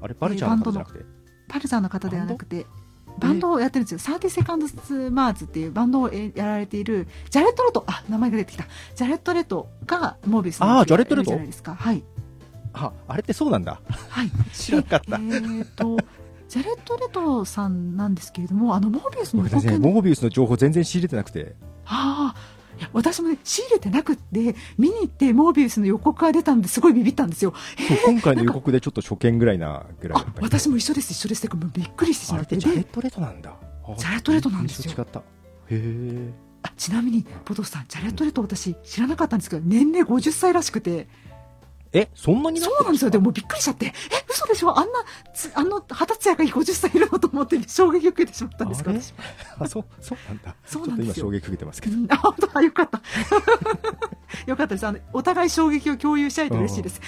[0.02, 1.06] あれバルチャーの方じゃなくて、
[1.48, 2.66] パルザーの方ではなくて
[3.20, 4.00] バンドをやってるんですよ。
[4.00, 7.84] サーティセカンドスマーズっていうバンドをやられているジャレット・レト。
[7.88, 8.66] あ名前が出てきた。
[8.96, 11.30] ジャレット・レトがモービスのあージャレットレト？
[11.32, 11.76] じゃないですか。
[11.76, 12.04] はい。
[12.74, 13.82] ああれってそうなんだ。
[14.10, 14.32] はい。
[14.54, 15.18] 知らなかった。
[15.18, 15.98] でえっ、と
[16.48, 19.78] ジャレット・レトさんなんですけれどもあのモービウスの僕ね。
[19.80, 21.56] モービウスの情報全然仕入れてなくて。
[21.86, 22.57] ああ
[22.94, 27.54] 私もね仕入れてなくって見に行ってモービウスの予告が出たんですごいビビったんですよ。
[27.88, 31.48] そう今回の予告でちょっと初見ぐらいなぐらい私も一緒です一緒です。
[31.48, 32.56] びっくりしてしまって。
[32.56, 33.54] てジャレットレトなんだ。
[33.88, 34.92] あジャレットレトなんですよ。
[34.92, 35.20] 印象違った。
[35.20, 35.24] へ
[35.70, 36.34] え。
[36.64, 41.08] あちなみにポトフさんジャレット・レト私知らなかったんですけど年齢50歳らしくて
[41.94, 43.12] えそんなにそうなんですよ。
[43.12, 43.88] でもびっくりしちゃって。
[43.88, 43.92] え
[44.30, 44.78] 嘘でしょ？
[44.78, 49.00] あんなつあの二十歳若い50歳いるのと思って衝撃を受けてしまったんですけど
[49.60, 50.56] あそうそうなんだ。
[50.66, 51.14] そうなんですよ。
[51.14, 51.96] 今衝撃受けてますけど。
[51.98, 52.08] うん。
[52.12, 52.62] あ本当だ。
[52.62, 53.02] よかった。
[54.46, 54.86] よかったです。
[54.88, 57.02] あのお互い衝撃を共有し合えて嬉しいです。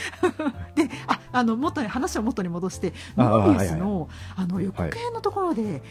[0.75, 5.81] でああの元に話を元に戻してあモービウスはいのあの予告編のところで、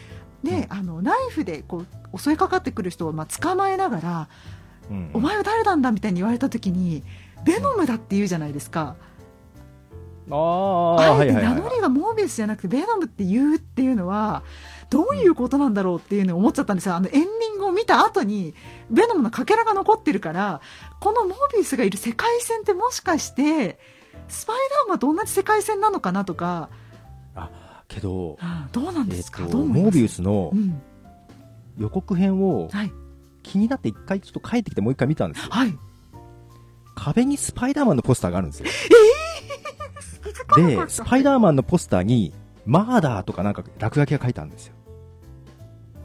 [0.43, 4.29] ねあのナイフでこう襲いかかってくる人をまあ捕まえながら
[4.89, 5.09] うん。
[5.13, 7.03] お前は誰なんだみたいに言われた時に
[7.45, 8.95] ベノムだって言うじゃないですか、
[10.29, 14.43] あああえて名乗りがモービウスじゃなくてベノムって言うっていうのは
[14.89, 16.95] どういうことなんだろうっていうのを思っちゃったんですよ。
[16.95, 18.53] あのエンディングを見た後に
[18.89, 20.61] ベノムのかけらが残ってるから
[20.99, 23.79] このモービウスがいる世界線ってもしかして
[24.27, 26.69] スパイダーマンと同じ世界線なのかなとか、
[27.87, 29.83] けどうんどうなんですか、とどう思います？
[29.85, 30.81] モービウスのうん。
[31.77, 32.91] 予告編をはい。
[33.41, 35.49] 気になって一回ちょっと帰ってきてもう一回見たんですよ。
[35.49, 35.77] はい
[36.99, 38.65] 壁にスパイダーマンのポスターがあるんですよ。
[38.67, 42.33] 気づかなかったでスパイダーマンのポスターに
[42.65, 44.73] マーダーとかなんか落書きが書いてあるんですよ。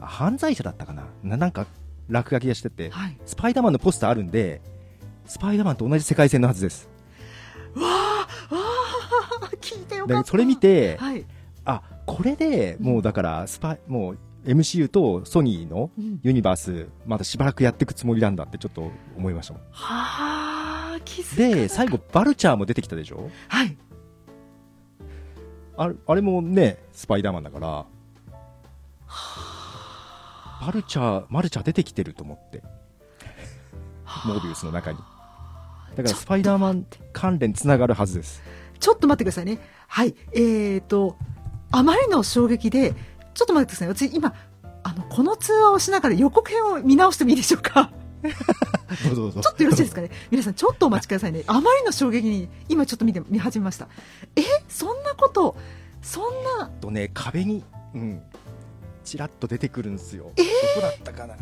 [0.01, 1.03] あ犯罪者だったかな？
[1.23, 1.67] ななんか
[2.07, 3.17] 落書きがしててはい。
[3.25, 4.61] スパイダーマンのポスターあるんで
[5.25, 6.89] スパイダーマンと同じ世界線のはずです。
[7.75, 8.61] わあわ
[9.41, 10.23] あ聞いてよかった。
[10.23, 11.25] でそれ見てはい、
[11.65, 16.19] あこれでもうだからスパイもう MCU とソニーのうん。
[16.23, 19.61] ユニバースまだしばらくやっていくつもりなんだってちょっと思いましたもん。
[19.63, 20.54] はあ
[21.37, 23.29] で最後バルチャーも出てきたでしょ？
[23.47, 23.77] はい。
[25.77, 27.85] あれあれもねスパイダーマンだから。
[30.65, 32.63] バルチャーマルチャー出てきてると思って。
[34.25, 34.97] モービウスの中に。
[35.95, 38.41] だからスパイダーマン関連つながるはずです。
[38.79, 39.59] ちょっと待ってくださいね。
[39.87, 40.15] はい。
[40.33, 41.17] えーと、
[41.71, 42.93] あまりの衝撃で、
[43.33, 43.87] ちょっと待ってください。
[44.09, 44.33] 私今、
[44.83, 47.91] あの、この通話をしながら予告編を見直してもいいでしょうか？
[48.87, 50.11] ちょっとよろしいですかね？
[50.29, 51.43] 皆さんちょっとお待ちくださいね。
[51.47, 53.87] あまりの衝撃に、今ちょっと見て、見始めました。
[54.35, 54.43] え？
[54.67, 55.55] そんなこと、
[56.01, 56.23] そん
[56.59, 58.21] な、とね、壁に、うん、
[59.03, 60.31] ちらっと出てくるんですよ。
[60.37, 60.41] え？
[60.41, 61.35] ーどこだったかな。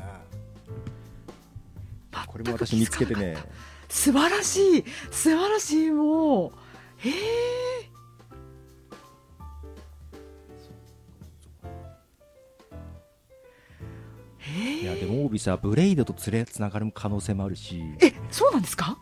[2.27, 3.37] これも私見つけてね、
[3.89, 4.85] 素晴らしい。
[5.11, 6.51] 素晴らしいもう。
[6.97, 7.13] へえ
[14.53, 18.97] いや、えでも、オービスはブレイドとつれつながる可能性もあるし、えそうなんですか？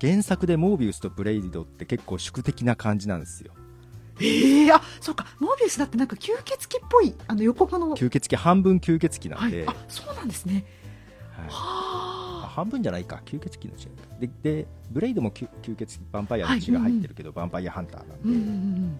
[0.00, 3.52] 原作でモービウスとブレイドって結構宿敵な感じなんですよ。
[4.20, 5.26] ええあそうか。
[5.38, 7.96] モービウスだってなんか吸血鬼っぽいあの予告の。
[7.96, 9.76] 吸血鬼、半分吸血鬼なんで、はい。
[9.76, 10.64] あそうなんですね。
[11.32, 12.46] はい。
[12.48, 13.84] 半分じゃないか、吸血鬼の違
[14.24, 18.98] いでで、ブレイドも吸吸血鬼、ヴァンパイアの血が入ってるけど、ヴァンパイアハンターなんで、うんうんうん。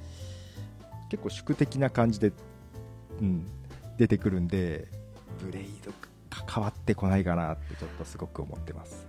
[1.11, 2.33] 結構宿敵な感じで、
[3.21, 3.47] うん、
[3.97, 4.89] 出てくるんで、
[5.45, 5.93] ブレイド
[6.47, 9.07] 関わってこないかなって、ちょっとすごく思ってます。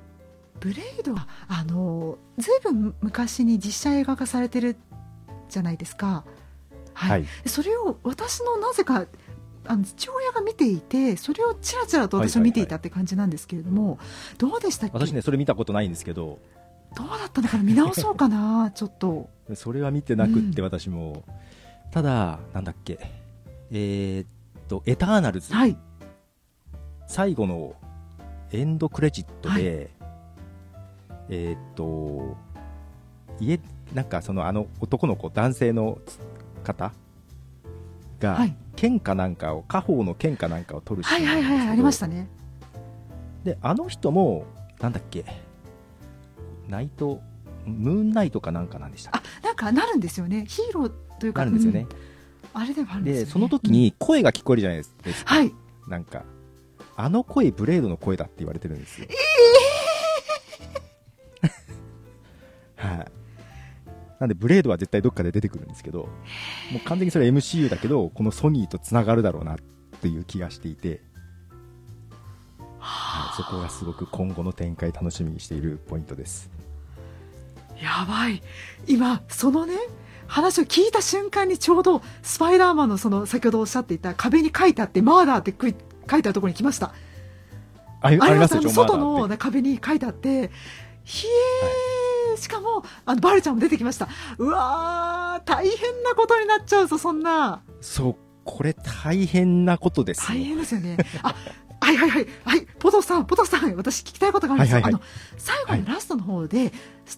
[0.60, 4.76] ブレイドはあのずいぶん昔に実写映画化されてる
[5.50, 6.24] じゃないですか。
[6.94, 7.26] はい、はい。
[7.46, 9.06] それを私のなぜか
[9.66, 14.00] あの父親が見ていてそれをちらちらと私は見ていたって感じなんですけれども、
[14.38, 14.98] どうでしたっけ？
[14.98, 16.40] 私ね、それ見たことないんですけど、
[16.96, 17.64] どうだったのかな？
[17.64, 18.72] 見直そうかな？
[18.76, 19.30] ちょっと。
[19.54, 20.66] それは見てなくって、うん。
[20.66, 21.24] 私も、
[21.92, 23.00] ただ、なんだっけ、
[23.72, 24.28] えーっ
[24.68, 25.78] と、エターナルズ、はい
[27.08, 27.74] 最後の
[28.52, 29.90] エンドクレジットで、
[31.30, 32.38] えーっと、
[33.40, 33.60] 家、
[33.94, 36.00] なんかそのあの男の子、男性の
[36.64, 36.92] 方
[38.20, 38.56] が、はい。
[38.76, 41.50] 剣かなんかを、家宝の剣かなんかを取るシーはいンなんですけど。
[41.50, 42.28] はいはいありましたね。
[43.44, 44.46] で、あの人も、
[44.80, 45.26] なんだっけ、
[46.68, 47.22] ナイト、
[47.66, 50.46] ムーンナイトかなんかなんでしたっあなんかなるんですよね。
[50.48, 51.88] ヒーローというけかなるんですよね。
[52.54, 52.62] うん。
[52.62, 55.36] あれでもあるんですよ、で、ね、その時に声が聞こえるじゃないですか。
[55.36, 55.54] はい。
[55.88, 56.24] なんか、
[56.98, 59.08] あの声、ブレードの声だって言われてるんですよ。
[62.76, 63.12] はい。
[64.20, 66.10] なんで、ブレードは絶対どっかで出てくるんですけど、
[66.72, 69.58] もう完全にそれ MCU だけど、このソニーと繋がるだろうなっ
[70.02, 71.02] ていう気がしていて、
[72.80, 76.50] はい、そこがすごく今後の展開楽しみにしているポイントです。
[77.80, 78.42] やばい
[78.88, 79.76] 今そのね
[80.26, 85.54] 話を聞いた瞬間にちょうどスパイダーマンのその先ほどおっしゃっていた壁に書いてあってマーダーって
[86.10, 86.94] 書いてあるところに来ました。
[88.02, 90.52] あります外の壁に書いてあって
[91.04, 91.26] ひ
[92.32, 94.08] えー、しかもあのバルちゃんも出てきました。
[94.38, 97.64] うわー大変なことになっちゃうぞそんな。
[97.82, 100.38] そう、これ大変なことですよ。
[100.38, 100.98] 大変ですよね。
[101.24, 101.34] あ
[101.88, 102.28] はいはいはい。
[102.44, 104.76] はいポトフさんポトフさん私聞きたいことがあるんです。
[104.76, 105.06] よ、はいはいはあの
[105.38, 106.72] 最後のラストの方で、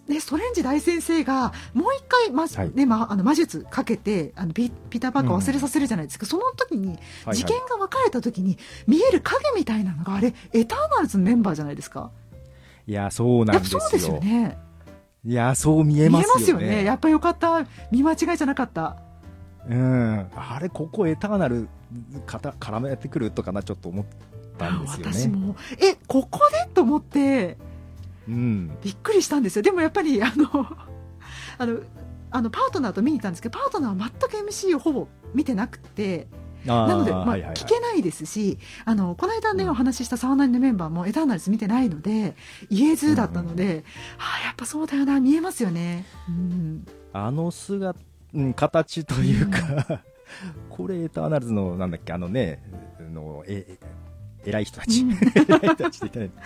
[0.08, 2.71] ね、ストレンジ大先生がもう一回、まはい。
[2.73, 7.36] ねまあ、あの魔術かけてあのピピーター・パーカーを忘れさせるじゃないですか、その時にはいはい。
[7.36, 12.12] 事件が分かれた時に見える影みたいなのがあれエターナルズのメンバーじゃないですか。
[12.86, 13.79] いや、そうなんですよ。
[13.79, 14.58] やっぱそうですよね。
[15.25, 16.84] いや、そう見えますよね。
[16.84, 17.67] やっぱよかった。
[17.91, 18.97] 見間違いじゃなかった。
[19.67, 21.67] うん、あれ、ここエターナル
[22.25, 24.05] かた絡めてくるとかな、ちょっと思っ
[24.59, 25.13] たんですよね。
[25.13, 26.69] 私もえここで？
[26.73, 27.57] と思って
[28.27, 29.63] うん、びっくりしたんですよ。
[29.63, 30.67] でもやっぱり あの
[31.57, 31.79] あの
[32.31, 36.27] あのパートナーと見に行ったんですけどパートナーは全く MC をほぼ見てなくて
[36.63, 39.69] ななので、まあ聞けないですしあのこの間ね、うん。
[39.71, 42.35] お話しした沢ナのメンバーもエターナルズ見てないので
[42.69, 43.83] 言えずだったので、
[44.17, 47.99] はあ、やっぱそうだよな見えますよね、うん、あの姿、
[48.33, 50.01] うん、形というか、
[50.69, 52.61] これエターナルズの、なんだっけ、あのね、
[52.99, 53.79] あのええ
[54.45, 55.12] 偉い人たち、うん。
[55.36, 56.43] 偉い人たちって言ったら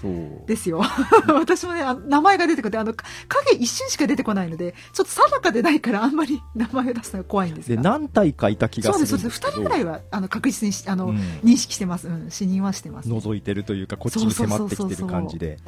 [0.00, 0.46] そう。
[0.46, 0.82] ですよ。
[1.28, 9.40] 私もねあ名前が出てこてあの影一瞬しか出てこないのでちょっと定かでないからあんまり名前を出すのが怖いんですで、が何体かいた気がすするんです。
[9.40, 11.18] そうです2人ぐらいはあの確実にしあの、うん。
[11.44, 15.58] 認識してます、うん、視認はしてます、覗いてるというか、こっちに迫ってきてる感じで。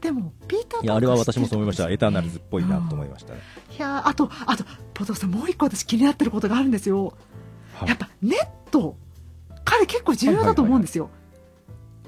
[0.00, 1.88] でもピーターいや、あれは私もそう思いました。
[1.88, 3.34] エターナルズっぽいなと思いまました。
[3.34, 3.40] ね。
[3.70, 7.14] すいやーあとあとポトフさんもう一個私気になってることがあるんですよ。
[7.74, 7.88] はい。
[7.88, 8.96] やっぱネット
[9.64, 11.12] 彼結構重要だと思うんですよ、はい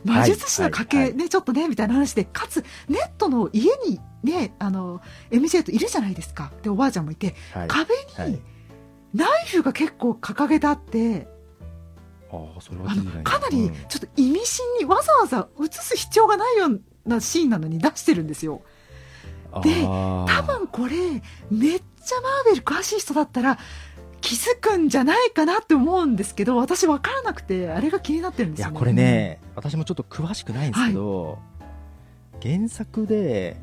[0.04, 5.00] 魔術師の家系、ねちょっとねみたいな話でかつネットの家にねあの
[5.30, 6.52] MJ といるじゃないですか。
[6.62, 7.68] でおばあちゃんもいて、はい。
[7.68, 8.32] 壁はい。
[8.32, 8.42] に
[9.14, 11.26] ナイフが結構掲げてあって、
[12.30, 12.88] ああ、それは
[13.22, 13.74] かなりうん。
[13.88, 18.62] ちょっと意味深にわざわざ映す必要がないようなシーンなのに出してるんですよ。
[19.62, 20.96] で多分これ
[21.48, 23.58] めっちゃマーベル詳しい人だったら
[24.24, 31.38] 気づくんじゃないかなって思うんですけど私分からなくてあれが気になってるんですよ、いや、これね、私もちょっと詳しくないんですけど、
[32.42, 33.58] 原作で、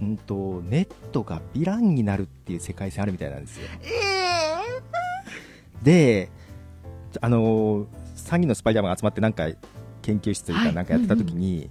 [0.00, 3.68] うんと、ネットがヴィランになるっていう世界線あるみたいなんですよ。
[5.84, 6.30] で、
[7.20, 7.86] あのー、
[8.16, 9.48] 3人のスパイダーマンが集まってなんか
[10.02, 11.70] 研究室というかなんかやってた時に、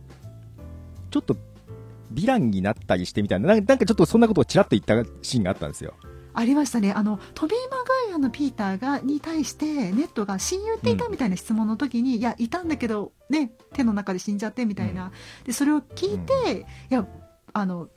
[1.09, 5.95] ちょっとヴィランになったりしてみたいな、なんかちょっとそんなことをちらっと言ったシーンがあったんですよ。
[6.34, 6.93] ありましたね。
[6.93, 15.11] あのトビー・マグワイアのピーターがに対してネットが親友っていたみたいな質問の時に、うん、いやいたんだけど、ね、手の中で死んじゃってみたいな、うん、
[15.45, 17.07] でそれを聞いて、うん、いや
[17.53, 17.89] あの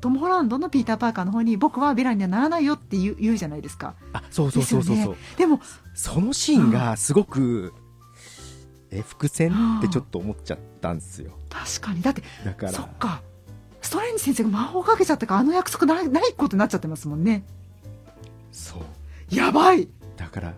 [0.00, 3.94] トム・ホランドのピーター・パーカーの方に僕はヴィランにはならないよって言う言うじゃないですか。
[4.12, 4.96] あそうそうそうそう。
[4.96, 5.60] そう、ね、でも
[5.94, 7.72] そのシーンがすごく、
[8.90, 11.32] え伏線ってちょっと思っちゃったんですよ。
[11.50, 12.00] 確かに。
[12.00, 12.72] だってだから。
[12.72, 13.22] そっか。
[13.80, 17.44] ストレンジ先生が魔法かけちゃったからあの約束ないないことになっちゃってますもんね
[18.52, 19.34] そう。
[19.34, 19.88] やばい！
[20.16, 20.54] だから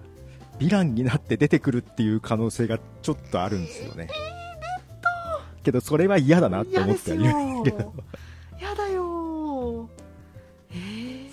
[0.59, 4.09] ヴィランになって出てくるっていう可能性がちょっとあるんですよね。
[5.63, 7.93] けどそれは嫌だなって思ってはいるんですけど
[8.59, 9.89] 嫌だよ。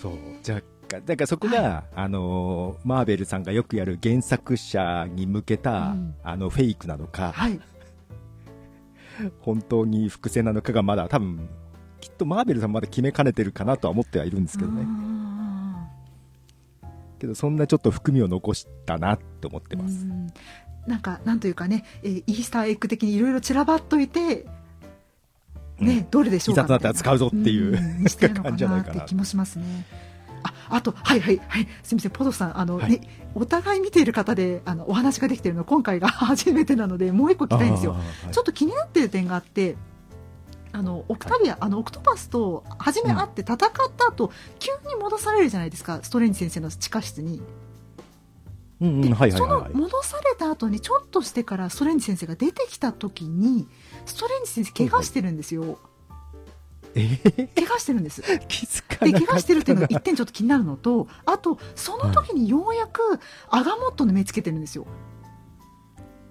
[0.02, 0.14] そう。
[0.44, 0.62] じゃあ
[1.06, 7.60] だからそこが、はい、あのマーベルさんがよくやる原作者に向けた、うん、あのフェイクなのか、はい、
[9.42, 11.50] 本当に伏線なのかがまだ多分
[12.00, 15.17] きっとマーベルさんまだ決めかねてるかなとは思ってはいるんですけどね。
[17.20, 20.06] けどそんなちょっと含みを残したなって思ってます。
[20.06, 20.28] ん
[20.88, 24.46] なんかなんというかね、えー、イースターエッグ的にいろいろ散らばっといて、
[25.80, 26.62] ね、うん、どれでしょうか？
[26.62, 29.86] いざとなったら使うぞっていう、うん、感じじゃないかなって気もしますね。
[30.44, 33.02] ああと、はいはいはい、すみません、ポトさん、あの、はい、ね、
[33.34, 37.94] お互い見ている方で、あの、お話ができているの、今回が初めてなので、もう一個聞きたいんですよ。
[37.94, 38.00] は
[38.30, 39.76] い、ちょっと気になっている点があって。
[40.78, 43.68] あのオクタビア、はい、あのオクトパスと初め会って戦った
[44.10, 47.42] 後、うん、急に戻されるじゃないですかストレンジ先生の地下室に。
[48.80, 53.68] その戻された後にちょっとしてからストレンジ先生が出てきた時に
[54.06, 55.80] ストレンジ先生怪我してるんですよ。
[56.94, 57.00] え？
[57.02, 58.22] ー、怪我してるんです。
[58.48, 63.02] 気づかで怪我してるっていうのが一点ちょっと気になるのとあとその時にようやく
[63.50, 64.86] アガモットの目つけてるんですよ。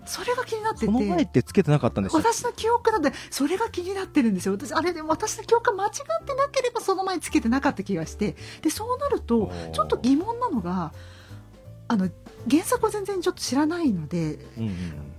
[0.06, 0.86] それが気になってて。
[0.86, 4.54] その前ってつけてなかったんです私の記憶なんでそれが気になってるんですよ。
[4.54, 8.36] 私あれで私の記憶が間違ってなければその前つけてなかった気がして。
[8.62, 10.92] でそうなるとちょっと疑問なのが
[11.88, 12.08] あの
[12.50, 14.72] 原作を全然ちょっと知らないので、うんうん、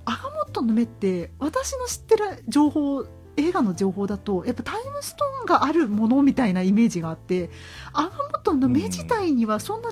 [0.06, 3.06] アガモットの目って私の知ってる情報
[3.38, 7.50] 映画の情報だとやっぱタイムストーンがあるものみたいなイメージがあって
[7.94, 9.92] アガモットの目自体にはそんな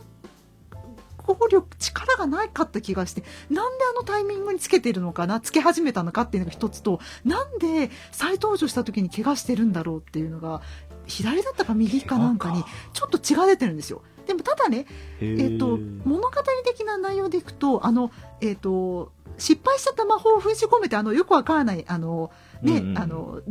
[1.26, 10.62] 効力力がないかった気がしてなんであのタイミングにつけてるのかなつけ始めたのかっていうのが一つとなんで再登場した時に怪我してるんだろうっていうのが
[11.08, 12.64] 左だったか右かなんかに
[12.94, 14.02] ちょっと血が出てるんですよ。
[14.26, 14.88] でもただね、
[15.22, 16.32] えーと、物語
[16.66, 18.12] 的な内容でいくとあの、
[18.42, 22.32] えーと、失敗しちゃった魔法を封じ込めてあのよくわからないあの、
[22.64, 23.42] ね、うんうん、あの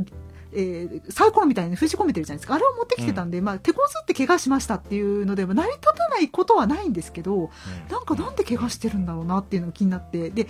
[0.55, 2.55] えー、サイコロみたいに封じ込めてるじゃないですか。
[2.55, 7.49] あれを持ってきてたんで、うん、まあ、手こずって怪我しましたっていうのでも成り立たないことはないんですけど、うん、
[7.91, 10.47] なんかなんで怪我してるんだろうなっていうのが気になってで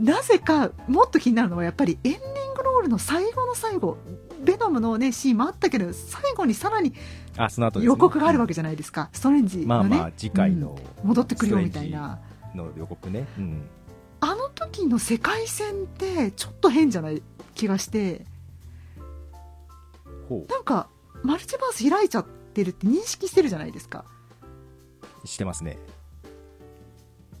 [0.00, 3.96] なぜかもっと気になるのはやっぱりエンディングロールの最後の最後
[4.42, 6.92] ベノムの、ね、シーンもあったけど最後にさらに
[7.80, 12.20] 予告があるわけじゃないですか、ストレンジのね、まあまあ次回の、うん、戻ってくるよみたいな。
[12.54, 13.62] の予告ね、うん、
[14.20, 17.22] あの時の世界線ってちょっと変じゃない
[17.54, 18.24] 気がして
[20.48, 20.88] なんか
[21.22, 24.04] マルチバース開いちゃってるって認識してるじゃないですか。
[25.24, 25.78] してますね。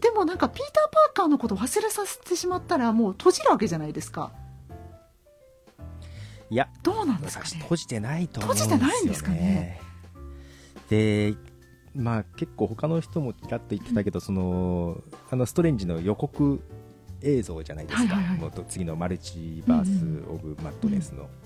[0.00, 4.32] でもなんかピーター・パーカーのこと忘れさせてしまったらもう閉じるわけじゃないですか。
[6.50, 9.80] いやどうなんですか、ね、閉じてないと思うんですよ、ね、閉じてないんですかね。
[10.88, 11.34] で
[11.94, 16.62] まあ結構他の人もちらっと言ってたけど、うん、そのあのストレンジの予告
[17.22, 21.43] 映像じゃないですか、はいはいはい、次のマルチバース・オブ・マットネスの、うん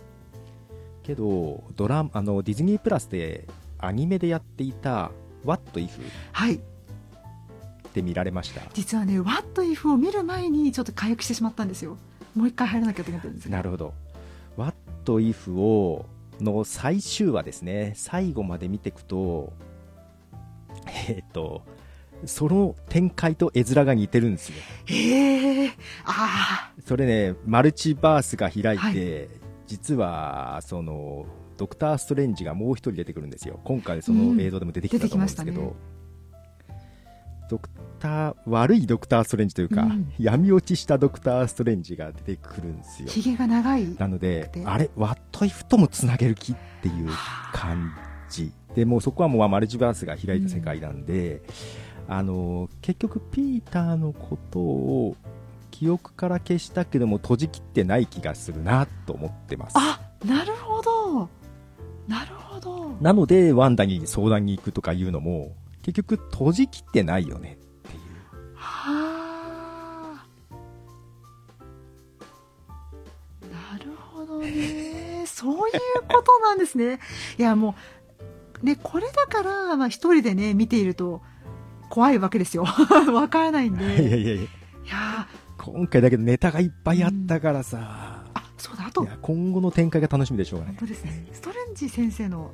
[1.08, 3.48] けどドラあのディズニープラスで
[3.78, 5.10] アニメでやっていた
[5.42, 5.88] 「What If」
[6.32, 6.56] はい。
[6.56, 8.60] って見られました。
[8.74, 11.96] 実はね「What If」を見る前にちょっと回復してしまったんですよ。
[12.36, 13.94] もう一回入らなきゃと思ってるんですなるほど
[14.58, 16.04] 「What If」を
[16.40, 17.94] の最終話ですね。
[17.96, 19.54] 最後まで見ていくと
[21.08, 21.62] えっ、と
[22.26, 24.56] その展開と絵面が似てるんですよ。
[24.86, 25.68] へえ、
[26.04, 26.80] ああ。
[26.86, 29.28] それね、マルチバースが開いて、はい、
[29.68, 31.26] 実はその
[31.58, 33.60] ドクター・ストレンジがもう一人出てくるんですよ。
[33.64, 35.72] 今回その映像でも出てきたと思うんですけど、うんね、
[37.50, 37.68] ドク
[38.00, 43.08] ター悪いドクター・ストレンジというか、うん、闇落ちしたドクター・ストレンジが出てくるんですよ。
[43.08, 43.94] ひげが長い。
[43.98, 47.10] なのであれワット・イフともつなげる気っていう
[47.52, 47.92] 感
[48.30, 48.52] じ。
[48.74, 51.42] でもうそこはもうマルチバースが開いた世界なんで、
[52.08, 55.16] うん、あの結局ピーターのことを
[55.78, 59.74] 記憶から消したけども閉じきってない気がするなと思ってます。
[59.76, 61.28] あなるほど。
[62.08, 62.96] なるほど。
[63.00, 68.54] なので、ワンダに相談に行くとかいうのも、結局閉じきってないよねっていう。
[68.56, 70.26] はあ。
[73.46, 75.22] なるほどね。
[75.26, 76.98] そういうことなんですね。
[77.38, 77.76] いやも
[78.60, 81.22] うねこれだからまあ一人でね見ていると
[81.88, 82.64] 怖いわけですよ。
[83.14, 83.84] わからないんで。
[83.84, 85.28] いやいやいや、いや
[85.72, 88.86] 今回だけどネタがいっぱいあったからさ、ーあそうだ。
[88.86, 90.94] あと今後の展開が楽しみでしょうがない本当。
[90.94, 91.26] ですね。
[91.32, 92.50] ストレンジ先生の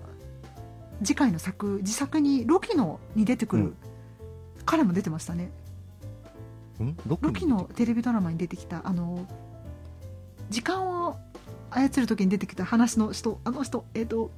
[1.02, 3.76] 次回の作自作にロキのに出てくる、うん。
[4.64, 5.50] 彼も出てましたね。
[6.80, 6.96] ん？
[7.06, 9.26] ロロキのテレビドラマに出てきたあの
[10.50, 11.16] 時間を
[11.70, 14.30] 操る時に出てきた話の人あの人えっ、と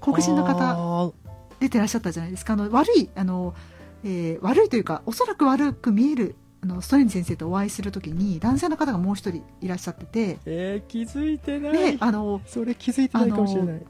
[0.00, 1.12] 黒人の方方。
[1.60, 2.54] 出てらっしゃったじゃないですか。
[2.54, 3.54] あの悪いあの、
[4.02, 11.72] えー悪いというかおそらく悪く見えるあのストレンジ先生とお会いするときに男性の方がもう一人いらっしゃっててえー、気づいてない。
[11.72, 13.82] であのそれ気づいてないかもしれない。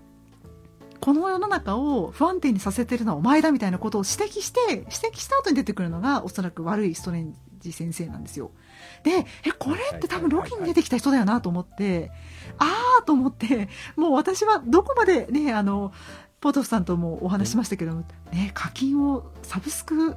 [1.00, 8.50] この世の中を不安定にさせてるのはお前だみたいなことを指摘して指摘した後に出てくるのがおそらく悪いストレンジ先生なんですよ
[9.02, 12.10] でえこれって多分ロキに出てきた人だよなと思って
[12.58, 15.92] ああと思ってもう私はどこまでねあの
[16.40, 20.16] ポトフさんともお話ししましたけどもね課金をサブスク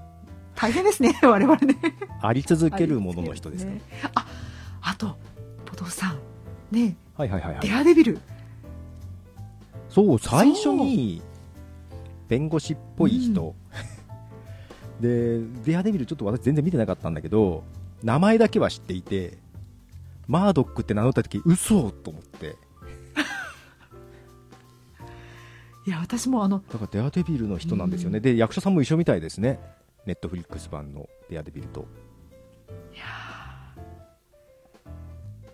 [0.55, 1.77] 大変ですね 我々ね
[2.21, 3.81] あり続けるものの人ですね。
[4.15, 4.25] あ
[4.81, 5.17] あと
[5.65, 6.19] ポトフさん
[6.71, 7.73] ねはいはいはいはいデ。
[7.73, 8.19] アデビル
[9.93, 11.21] そう、最初に、
[12.27, 13.53] 弁護士っぽい人。
[14.99, 17.63] で、デアデビルちょっと私全然見てなかったんだけど、
[18.01, 19.37] 名前だけは知っていて、
[20.25, 22.55] マードックって名乗った時、嘘と思って。
[25.85, 28.19] いや私もあのだからデアデビルの人なんですよね。
[28.19, 29.59] で、役者さんも一緒みたいですね。
[30.05, 31.87] ネットフリックス版のデアデビルと。
[32.93, 34.89] いやー。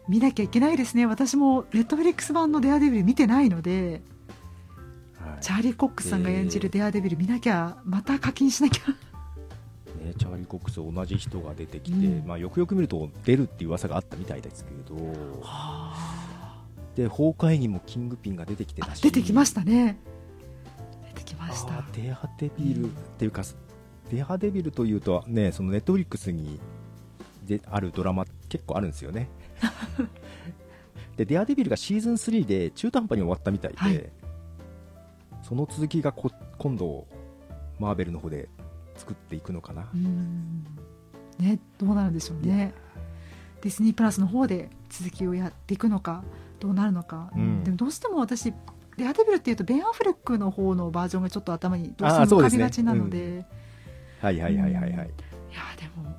[0.08, 1.06] 見なきゃいけないですね。
[1.06, 4.02] 私もネットフリックス版の「デアデビル」見てないので。
[5.20, 5.42] はい。
[5.42, 8.90] チャーリー・コックスさんが演じるデアデビル見なきゃまた課金しなきゃ。
[10.04, 12.28] ね、チャーリー・コックス同じ人が出てきて、うん。
[12.28, 14.96] まあ、よくよく見ると出るっていう噂があったみたいですけれど
[16.96, 19.02] で崩壊にもキングピンが出てきてあたし。
[19.02, 20.00] 出てきましたね。
[21.14, 21.84] 出てきました。
[21.94, 22.88] デアデビルっ
[23.18, 23.44] ていうか、
[24.10, 26.60] デアデビルというとねそのネットフリックスに
[27.46, 29.30] であるドラマ結構あるんですよね。
[31.18, 34.10] でデアデビルがシーズン3で中途半端に終わったみたいで、はい。
[35.42, 37.08] その続きがこ今度
[37.80, 38.48] マーベルの方で
[38.96, 40.64] 作っていくのかな、うん。
[41.40, 42.74] ねどうなるんでしょうね。
[43.62, 46.24] ディズニープラスの方で続きをやっていくのか
[46.60, 47.64] どうなるのか、うん。
[47.64, 48.54] でもどうしても私
[48.98, 53.46] デアデビルっていうとベン・アフレックの方のバージョンがちょっと頭にどうしても浮かびがちなので
[54.20, 55.06] はいはいはいはいはい、いや
[55.78, 56.16] でも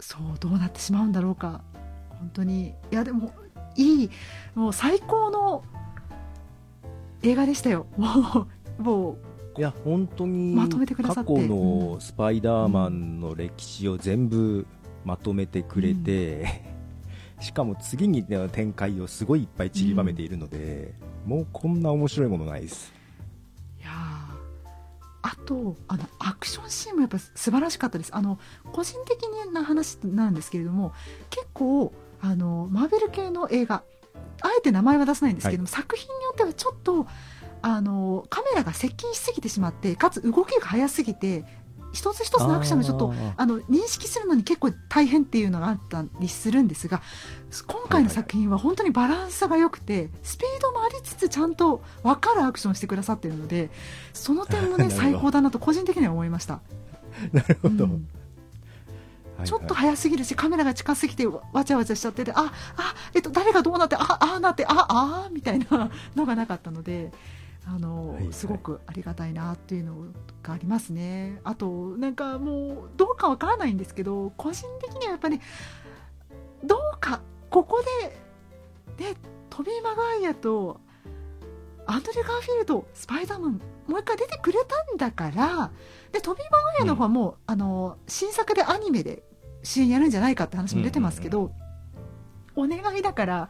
[0.00, 1.62] そうどうなってしまうんだろうか。
[2.08, 2.74] 本当に。
[2.90, 3.32] いやでも
[3.76, 4.10] いい
[4.54, 5.64] もう最高の
[7.22, 7.86] 映画でしたよ。
[7.96, 8.46] も
[8.78, 9.18] うも
[9.58, 11.34] いや本当にまとめてくださって。
[11.34, 14.66] 過去のスパイダーマンの歴史を全部
[15.04, 16.62] まとめてくれて、
[17.40, 20.94] しかも次にの展開をすごいいっぱい散りばめているので、
[21.26, 22.93] もうこんな面白いものないです
[25.26, 28.14] あとあのアクションシーンもやっぱ素晴らしかったです。
[28.14, 28.38] あの
[28.72, 29.22] 個人的
[29.52, 30.92] な話なんですけれども
[31.30, 33.82] 結構あのマーベル系の映画
[34.42, 37.06] あえて名前は出さないんですけども、作品によってはちょっと
[37.62, 41.46] あのカメラが接近しすぎてしまってかつ動きが速すぎて
[41.94, 47.00] 一つ一つのアクションがちょっとあの認識するのに結構大変っていうのがあったりするんですが
[47.66, 53.70] 今回の作品は本当にバランスが良くてスピードもありつつちゃんと分かるアクションをしてくださっているので
[54.12, 56.60] その点もね 最高だなと個人的には思いました、
[57.32, 58.08] なるほど、うん。
[59.44, 67.12] ちょっと早すぎるしカメラが近すぎてわちゃわちゃしちゃっててああえっと誰がどうなってあああなってああみたいなのがなかったので
[67.66, 68.32] あの、はいはい。
[68.32, 69.94] すごくありがたいなっていうの
[70.42, 71.40] がありますね。
[71.44, 75.40] あとなんかもうどうかわからないんですけど個人的にはやっぱり
[76.62, 77.82] どうかここ
[78.98, 79.14] でね
[79.50, 80.80] トビー・マグワイアと
[81.86, 85.70] アンドリュー・ガーフィールドスパイダーマンもう一回出てくれたんだから
[86.12, 89.22] でトビー・マグワイアの方はもう、あの新作でアニメで
[89.62, 91.50] 主演やるんじゃないかって話も出てますけど、
[92.54, 93.48] お願いだから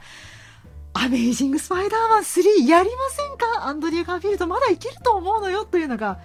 [0.94, 3.66] アメイジング・スパイダーマン3やりませんか？
[3.66, 6.18] アンドリュー・ガーフィールドまだいけると思うのよというのが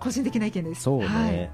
[0.00, 0.82] 個人的な意見です。
[0.82, 1.50] そうね、はい、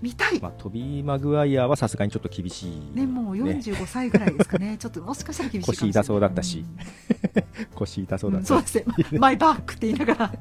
[0.00, 4.76] 見たい、まあ、トビー・マグワイアはさすがにちょっと厳しい、ね、もう45歳ぐらいですかね。
[4.80, 5.92] ちょっともしかしたら厳しいかもしれない。
[5.92, 6.58] 腰痛そうだったし。
[6.58, 7.66] うん。
[7.74, 8.62] 腰痛そうだった、うん。
[8.62, 9.18] そうですね。
[9.20, 10.32] マイバックって言いながら。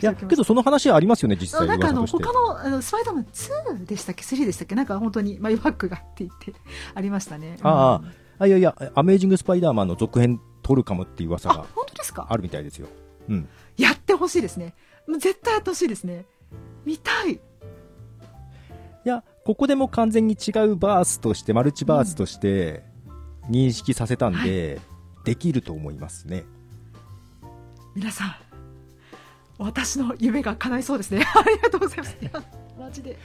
[0.00, 1.60] いやけどその話ありますよね実際。
[1.60, 4.74] たなんかあの他のあのスパイダーマン2でしたっけ？3でしたっけ？
[4.74, 6.54] なんか本当にマイバックがって言って。
[6.94, 7.58] ありましたね。
[7.62, 7.96] ああ。
[7.96, 12.26] うんあいやいやアメージング・スパイダーマンの続編取るかもっていう噂あが本当ですか？
[12.30, 12.88] あるみたいですよ。
[13.28, 13.48] うん。
[13.76, 14.74] やってほしいですね。
[15.06, 16.24] もう絶対やってほしいですね。
[16.84, 17.32] 見たい。
[17.34, 17.38] い
[19.04, 22.82] や、ここでも完全に違うバースとして、マルチバースとして
[23.48, 24.80] 認識させたんで、
[25.24, 26.44] できると思いますね。
[27.94, 28.34] 皆さん
[29.58, 31.24] 私の夢が叶いそうですね。
[31.34, 32.16] ありがとうございます
[32.78, 33.18] マジで。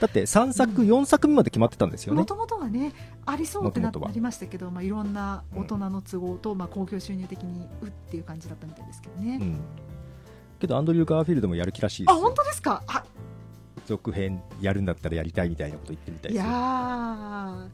[0.00, 2.20] だって3作、4作目まで決まってたんですよね。
[2.20, 2.24] も。
[2.26, 2.92] ともとはね
[3.26, 9.60] ありそうってなりましたけど、まあ、いろんな大人の都合と、まあ、興行収入的にうっていう感じだったみたいですけどね、うん。
[10.58, 12.18] けど、アンドリュー・ガーフィールドもやる気らしいですよ。
[12.18, 12.82] あ本当ですか？
[12.86, 13.04] あ。
[13.86, 16.50] 続編やるんだったらやりたいみたいなこと言ってみたいですよ。
[16.50, 17.68] いやー。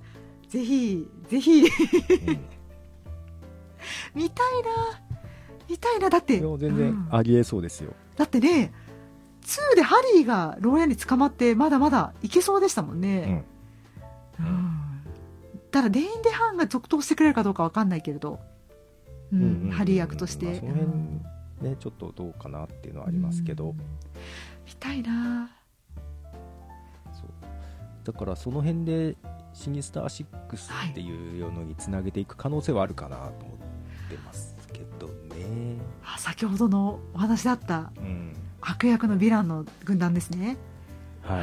[0.49, 1.63] ぜひぜひ。
[1.63, 1.67] うん。
[4.15, 5.01] 見たいな。
[5.69, 6.11] 見たいな。
[6.11, 6.39] だって。
[6.41, 6.59] 全うん。
[6.59, 7.93] 然ありえそうですよ。
[8.17, 8.73] だってね
[9.45, 13.45] 2でハリーが牢屋に捕まってまだまだいけそうでしたもんうね、ん。
[14.41, 14.81] うん。
[15.71, 18.41] ただデイン・デハンが続投してくれるかどうかわかんないけれど、
[19.33, 23.77] うんうんうんうんハリー役として、まあその辺ね、ちょっとどうかなっていうのはありますけど、うん。
[24.67, 25.51] 見たいな。
[27.13, 27.27] そう。
[28.05, 29.17] だからその辺で
[29.53, 33.59] シニスター6っていうのにつなげていく可能性はあるかなと思っ
[34.11, 35.79] てますけどね。
[36.05, 37.93] あ先ほどのお話だった。
[37.97, 38.33] うん。
[38.67, 40.57] 悪役のヴィランの軍団ですね
[41.23, 41.43] は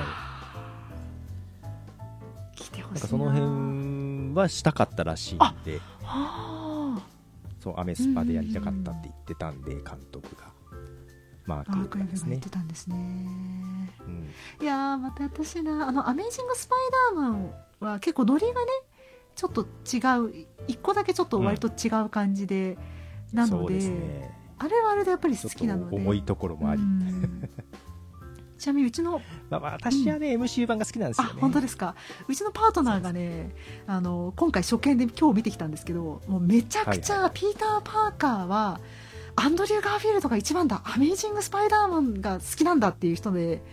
[2.55, 2.57] い。
[2.57, 7.01] 来てほしいなその辺はしたかったらしいんで、は
[7.59, 10.51] そう、アメスパでやりたかったって言ってたんで、監督が。
[11.45, 12.41] マークがですね役が言っ。
[12.41, 12.95] てたんですね
[14.07, 14.29] うん。
[14.61, 17.51] いやーまたやってほしいなあの「アメイジング・スパイダーマン」
[17.81, 18.67] は結構ノリがね
[19.35, 22.77] ちょっと違う一個だけちょっと割と違う感じで、
[23.33, 24.40] なのでそうですね。
[24.63, 25.95] あれはあれでやっぱり好きなので。
[25.95, 26.81] と重いところもあり。
[26.81, 27.49] うん。
[28.59, 31.41] ちなみにうちのまあ、私はね、MCU 版が好きなんですあよね。
[31.41, 31.95] 本当ですか。
[32.27, 33.55] うちのパートナーがね
[33.87, 38.79] あの今回初見で今日見てきたんですけどもうめちゃくちはいゃピーター・パーカーは
[39.35, 43.63] アンドリュー・ガーフィールドが一番だアメイジング・スパイダーマンが好きなんだっていう人で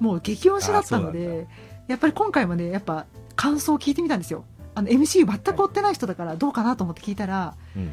[0.00, 1.46] もう激推しだったので
[1.86, 3.06] やっぱり今回もねやっぱ
[3.36, 4.44] 感想を聞いてみたんですよ。
[4.74, 7.92] あの MCU 全く追ってない人だからどうかなと思って聞いたら、うん。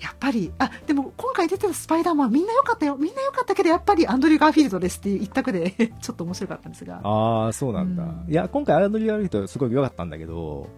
[0.00, 2.96] やっぱりあでも今回出てたスパイダーマンみんな良かったよ。
[2.96, 5.70] みんな良かったけどやっぱりアンドリュー・ガーフィールドですっていう一択で
[6.00, 7.00] ちょっと面白かったんですが。
[7.02, 8.02] ああ、そうなんだ。
[8.02, 8.30] うん。
[8.30, 10.68] いや、今回アンドリュー・アルフィートすごい良かったんだけど、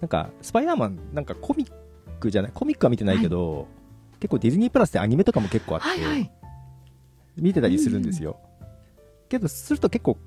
[0.00, 1.72] なんか、スパイダーマン、なんかコミッ
[2.20, 3.66] クじゃない、コミックは見てないけど、
[4.20, 6.32] 結構ディズニープラスでアニメとかも結構あって、はいはい。
[7.36, 8.38] 見てたりするんですよ。
[9.28, 10.18] けど、すると結構、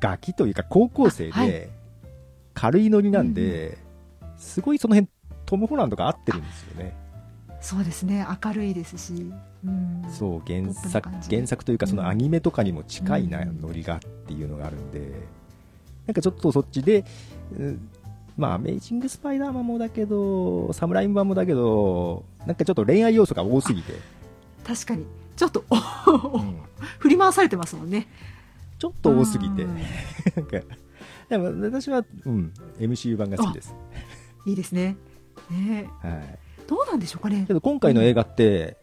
[0.00, 1.70] ガキというか高校生で、
[2.52, 3.78] 軽いノリなんで、
[4.36, 5.10] すごいその辺、
[5.46, 7.03] トム・ホランドが合ってるんですよね。
[7.64, 9.32] そうですね明るいですし、
[9.64, 11.90] うん、そう、原作原作というか、うん。
[11.90, 13.60] そのアニメとかにも近いな、うん。
[13.62, 15.12] ノリがっていうのがあるんで、
[16.06, 17.06] なんかちょっとそっちで、
[17.58, 17.88] うん
[18.36, 23.94] まあ、アメイジング・スパイダーマンもだけど、サムライム版もだけど、なんかちょっと恋愛要素が多すぎて、
[24.62, 25.06] 確かに。
[25.34, 26.58] ちょっと うん。
[26.98, 28.08] 振り回されてますもんね。
[28.78, 29.68] ちょっと多すぎて、う
[30.36, 30.60] なんんか、
[31.30, 33.74] でも私は、うん、MCU 版が好きです。
[34.44, 34.96] いいですね。
[35.50, 35.88] ね。
[36.02, 36.43] はい。
[36.66, 37.44] どうなんでしょうかね。
[37.46, 38.76] けど今回の映画って、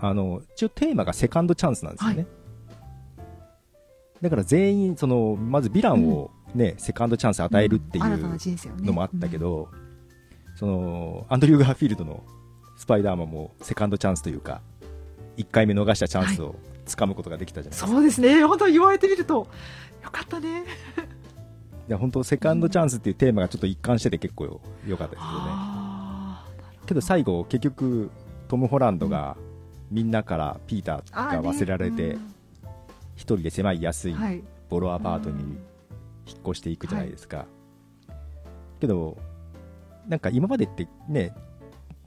[0.00, 2.16] あの、一応テーマがセカンドチャンスなんですよね。
[2.16, 2.26] はい。
[4.22, 8.04] だから全員、その、まずヴィランをね、セカンドチャンス与えるっていう
[8.82, 9.68] のもあったけ、ど、
[10.56, 12.24] その、アンドリュー・ガーフィールドの
[12.76, 14.60] スパイダーマンもセカンドチャンスというか、
[15.36, 17.88] 1回目逃したチャンスを掴むことができたじゃないですか。
[17.88, 18.44] そうですね。
[18.44, 19.34] 本当言われてみると
[20.02, 20.64] よかったね。
[21.88, 25.87] いや、本当セカンドチャンスっていうテーマがちょっと一貫してて結構良かったですよね。
[26.88, 28.10] あけど最後、結局、
[28.48, 29.36] トム・ホランドが
[29.90, 32.16] みんなからピーターが忘れられて、
[33.14, 34.42] 一人で狭い安いはい。
[34.70, 35.58] ボロアパートに
[36.26, 37.46] 引っ越していくじゃないですか。
[38.80, 39.18] けど、
[40.08, 41.34] なんか今までってね、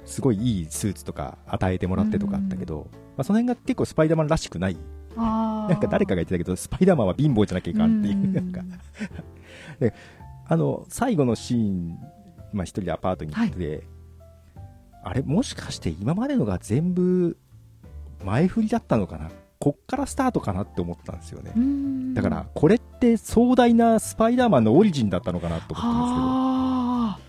[0.06, 4.78] すごいいいスーツとか与えてもらってとかあったけど、まあ、その辺が結構スパイダーマンらしくない。
[5.16, 8.34] あなんか誰かが言ってたけど、スパイダーマンは貧乏じゃなきゃいかんっていう、うん。
[8.34, 8.62] なんか。
[9.80, 9.94] で、
[10.48, 12.00] あの、最後のシーン、
[12.54, 13.84] まあ一人でアパートに行って、
[15.04, 17.38] あれ、もしかして今までのが全部
[18.24, 19.32] 前振りだったのかな？
[19.60, 21.54] こっからスタートかなって思ったんですよね。
[21.56, 27.20] うんだから、これって壮大なスパイダーマンのオリジンだったのかなと思ったんですけど、は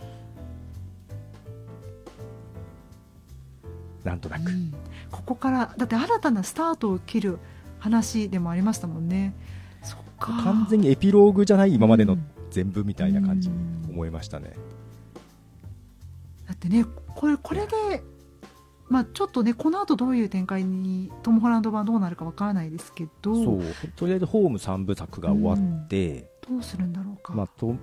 [4.05, 4.49] なんとなく。
[4.49, 4.75] あうん。
[5.11, 7.39] ここからだって新たなスタートを切る
[7.79, 9.35] 話でもありましたもんね。
[9.83, 10.33] そっか。
[10.43, 12.27] 完全にエピローグじゃない今までのうん。
[12.51, 13.59] 全部みたいな感じにう
[13.89, 13.91] ん。
[13.93, 14.55] 思いましたね。
[16.47, 16.85] だってね
[17.15, 18.03] これこれで
[18.89, 23.63] まあちょっとねこの後どういう展開にトム・ホランド版どうなるかわからないですけどそう、
[23.97, 27.75] とりあえずホーム3部作が終わって、どうするんだろうか、まあ、ト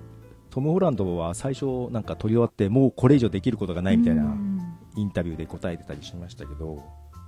[0.50, 4.60] トム・ホランドは最初なんか撮り終わってもうこれ以上できることがないみたいなうん。
[4.96, 6.76] インタビューで答えてたりしましたけど、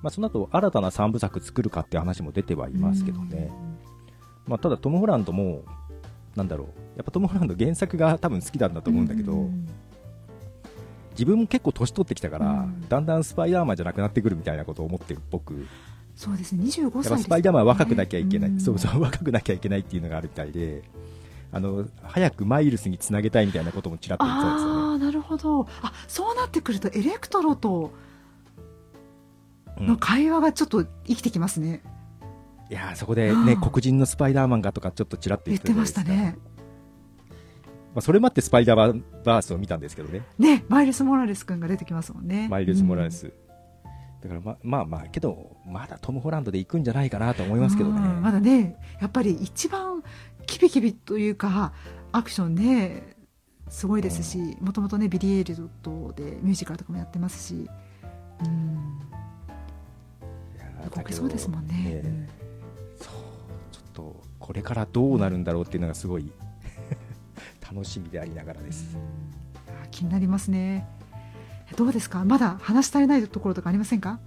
[0.03, 3.53] まあ、その後新たな3部作作るかっていう話も出てはいますけどね、
[4.46, 5.62] まあ、ただトム・ホランドも
[6.34, 6.66] なんだろう。
[6.96, 9.68] やっぱトム・ホランド原作が多分好きなんだと思うんだけど、うん
[11.12, 12.88] 自分も結構年取ってきたから、うん。
[12.88, 15.66] だんだんスパイダーマンじゃなくなってくるみたいなことを思ってる僕
[16.14, 16.64] そうですね。
[16.64, 18.60] 25歳やっぱですスパイダーマンは若くなきゃいけない、ん。
[18.60, 20.82] そうそう若くなきゃいけないっていうのがあるみたいで
[21.52, 24.74] あの早くマイルスにつなげたいみたいなこともちらっと言ってたんですよね。
[24.74, 25.66] ああなるほど。
[25.82, 27.92] あそうなってくるとエレクトロと
[29.78, 29.86] うん。
[29.86, 31.82] の会話がちょっと生きてきますね、
[32.70, 36.36] いやーそこでねうん黒人のスパイダーマンがとかちょっとちらっと言ってましたね
[37.95, 40.22] まあ、それもあってスパイダーバースを見たんですけどね。
[40.38, 42.49] ねマイルス・モラレス君が出てきますもんね。
[42.49, 43.12] マイルス・モラレうん。
[43.12, 43.32] ス、
[44.22, 50.03] だからままあまあけどまだトム・ホランドで行くんじゃないかなと思いますけどね、うんまだねやっぱり一番
[50.47, 51.72] キビキビというか
[52.12, 53.16] アクションね
[53.68, 57.68] すごいですしもともとねビリー・エリオットでミュージカルとかもやってますし。
[58.45, 58.99] うん。
[60.90, 62.03] 動けそうですもんね。
[62.03, 62.11] だけど
[62.97, 63.14] そう
[63.70, 66.32] ちょっとこれからどうなるんだろうっていうのがすごい
[67.72, 69.02] 楽しみでありながらです、うん
[69.90, 70.88] 気になりますね。
[71.76, 72.24] どうですか？
[72.24, 74.20] まだ話し足りないところとかありませんか？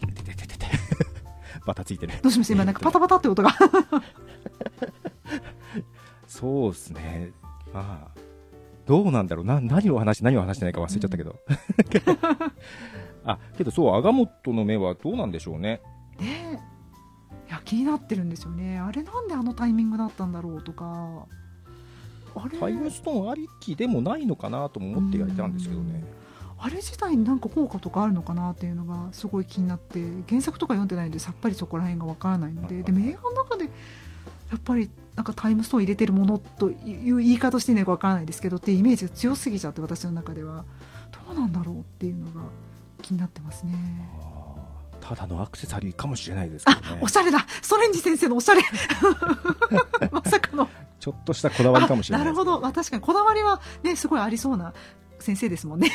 [0.00, 0.66] ててててて。
[1.64, 2.14] バタついてる。
[2.22, 3.50] どうしました今なんかパタパタって音が。
[6.26, 7.30] そうですね。
[7.72, 8.18] まあ
[8.86, 9.44] どうなんだろう。
[9.44, 11.36] な何を話し何を話してないか忘れちゃったけど、
[13.24, 15.80] あけどそうアガモットの目はどうなんでしょうね。
[16.18, 16.60] ね
[17.54, 18.78] や気になってるんですよね。
[18.78, 21.26] あれなんであのタイミングだったんだろうとか。
[22.36, 22.58] あれ？
[22.58, 26.04] タイムストーンありきでもないのかなとも思ってはいたんですけどね。
[26.58, 32.82] あれ自体になんか効果とかあるのかなっていうのがすごい気になって原作とか読んでないのでさっぱりそこら辺がわからないので。
[32.82, 33.70] でも映画の中でや
[34.56, 40.64] っぱりなんかタイムストーン入れてるものという言い方していいのかわからないですけどっていうイメージが強すぎちゃって私の中では。
[41.26, 42.42] どうなんだろうっていうのが
[43.00, 43.72] 気になってますね。
[45.06, 46.98] ただのアクセサリーかもしれないですけどね。
[47.02, 47.46] おしゃれだ。
[47.60, 48.62] ソレンジ先生のおしゃれ。
[50.10, 50.68] まさかの。
[50.98, 53.02] ちょっとしたこだわりかもしれないなるほど、まあ、確かに。
[53.02, 54.72] こだわりはねすごいありそうな
[55.18, 55.90] 先生ですもんね。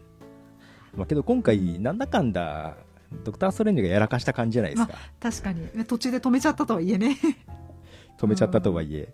[0.96, 2.76] まあ、けど今回なんだかんだ
[3.24, 5.60] ドクター・ストレンジがやらかした感じじゃないですか、確かに。
[5.74, 7.18] ね途中で止めちゃったとはいえね。
[8.18, 9.12] 止めちゃったとはいえ、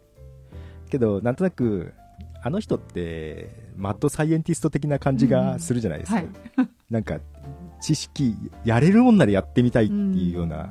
[0.88, 1.94] けどなんとなく
[2.42, 6.28] あの人ってマッドサイエンティスト的な感じがするじゃないですか、はい。
[6.90, 7.18] なんか
[7.80, 10.70] 知識やれるもんならやってみたいっていうような、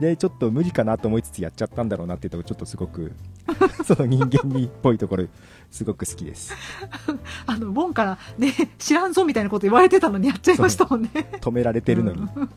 [0.00, 3.12] でちょっと無理かなと思いつつやっちゃったんだろうなっていうところちょっとすごく
[3.84, 5.26] その人間味っぽいところ
[5.70, 6.54] すごく好きです。
[7.46, 11.10] あのボンからね知らんぞみたいなこと言われてたのにやっちゃいましたもんね。
[11.40, 12.50] 止められてるのに、うん。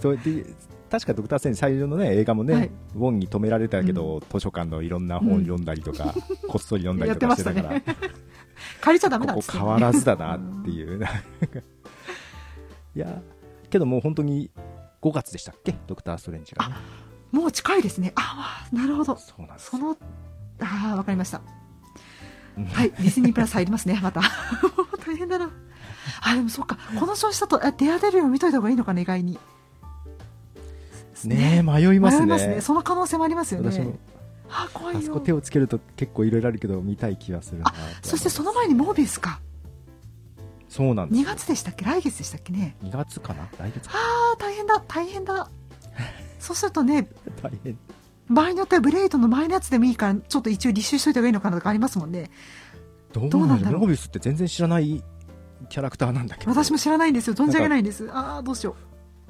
[0.00, 0.44] それで
[0.90, 2.70] 確かドクター・スンジ最初のね映画もね、はい。
[2.96, 6.14] ウォンに止められたけど、う図書館のいろんな本読んだりとか、
[6.48, 7.84] こっそり読んだりとかしてたから、ね。
[8.82, 11.00] 借りちゃダメだっここ変わらずだなっていう、
[12.94, 13.20] いや
[13.70, 14.50] けどもう本当に
[15.02, 15.74] 5月でしたっけ？
[15.86, 16.74] ドクター・ストレンジがね。
[17.32, 18.12] もう近いですね。
[18.16, 19.16] ああなるほど。
[19.16, 19.70] そうなんです。
[19.70, 19.96] その
[20.60, 21.40] ああわかりました。
[22.58, 22.64] うん。
[22.66, 24.20] はいディズニープラス入りますね また。
[25.06, 25.50] 大変だな。
[26.22, 26.76] あでもそっか。
[26.98, 29.38] この調子だとあデアデルを見といた方がいいのかな意外に。
[31.24, 32.20] ねえ迷いますね。
[32.20, 32.60] 迷いますね。
[32.60, 33.70] その可能性もありますよね。
[33.70, 33.98] 私も。
[34.48, 35.00] あー怖いよ。
[35.00, 39.40] あそこ手をつけると結構いろいろあるけど見たい気がするなあそしてその前にモービウスか
[40.70, 41.84] そうなんです2月でしたっけ？
[41.84, 43.48] 来月でしたっけね？2月かな？
[43.58, 44.80] 来月かああ大変だ。
[44.86, 45.50] 大変だ。
[46.38, 47.08] そうするとね
[47.42, 47.76] 大変。
[48.30, 52.30] 場合によってはブレイドの前のやつでもいいからちょっと一応履修しといた方がいいのかなとかありますもんね。
[53.12, 53.80] どうなんだろう？
[53.80, 55.02] モービウスって全然知らない
[55.68, 56.50] キャラクターなんだけど。
[56.52, 57.34] 私も知らないんですよ。
[57.34, 58.08] 存じ上げないんです。
[58.12, 58.76] ああどうしよ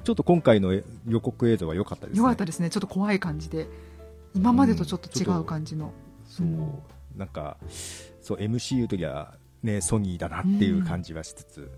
[0.04, 0.72] ちょっと今回の
[1.08, 2.20] 予告映像は良かったですね。
[2.20, 2.68] うよかったですね。
[2.70, 3.66] ちょっと怖い感じで。
[4.34, 5.92] 今までとちょっと違う感じの、
[6.28, 7.56] そうなんか
[8.22, 11.70] そう MCU ときはねソニーだなっていう感じはしつつ、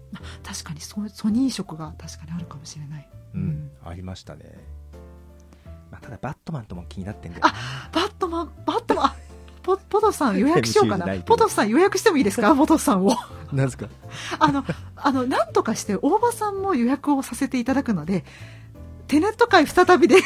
[0.42, 3.70] 確かにソソニー色が確かにあるかもしれない、うん。
[3.84, 4.44] ありましたね、
[5.90, 7.44] まあ、ただバットマンとも気になってんだよ。
[7.46, 7.52] な
[7.92, 9.12] バットマンバットマン
[9.62, 11.06] ポポトフさん 予約しようかな。
[11.22, 12.54] ポトフさん予約してもいいですか？
[12.56, 13.14] ポトフさんを。
[13.52, 13.86] なんですか？
[14.38, 14.64] あの
[14.96, 18.24] あのなんとかして大場さんも予約をさせていただくので
[19.08, 20.16] テネット会再びで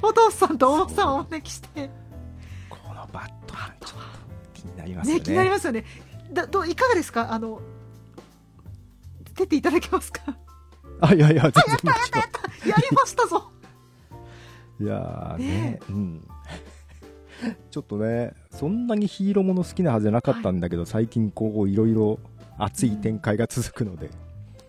[0.00, 1.90] ポトフさんと大場さんをお招きして。
[2.68, 3.72] このバットマン。
[3.80, 5.20] ちょっと気になりますよね。
[5.20, 5.84] ね気になりますよね
[6.32, 7.32] だどういかがですか？
[7.32, 7.60] あの
[9.34, 10.36] 出ていただけますか？
[11.00, 11.92] あいやいや全然
[12.70, 13.50] やりましたぞ。
[14.80, 15.46] いやーね。
[15.46, 16.28] ねうん。
[17.72, 22.20] ちょっとねそんなにヒーローもの好きなはずじゃなかったんだけど、最近こういろいろ
[22.58, 24.10] 熱い展開が続くので、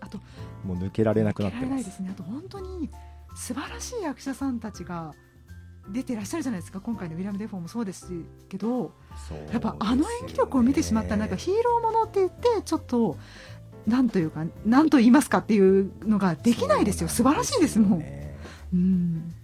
[0.00, 0.18] あと
[0.64, 2.10] もう抜けられなくなって抜けられまないですすね。
[2.12, 2.90] あと本当に
[3.36, 5.14] 素晴らしい役者さんたちが
[5.92, 6.80] 出てらっしゃるじゃないですか。
[6.80, 8.10] 今回のウィリアム・デフォーもそうです
[8.48, 8.92] けど
[9.30, 9.48] ね。
[9.52, 13.16] やっぱあの演技力を見てしまったらなんかヒーローものって言ってちょっと
[13.86, 17.08] なんというかなんと言いますかっていうのができないですよ。
[17.08, 18.36] 素晴らしいですもん、ね。
[18.72, 19.34] うん、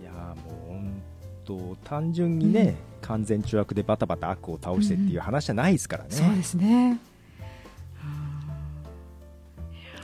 [0.00, 1.02] いやーもう本
[1.44, 7.00] 当単純にね、完全中悪でバタバタ悪を倒してっていう話じゃないですからね、そうですね。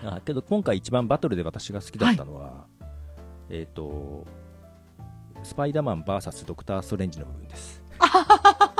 [0.06, 2.66] あけど今回一番バトルで私が好きだったのは、
[3.48, 4.26] えっ、と
[5.42, 7.82] スパイダーマン VS ドクター・ストレンジの部分です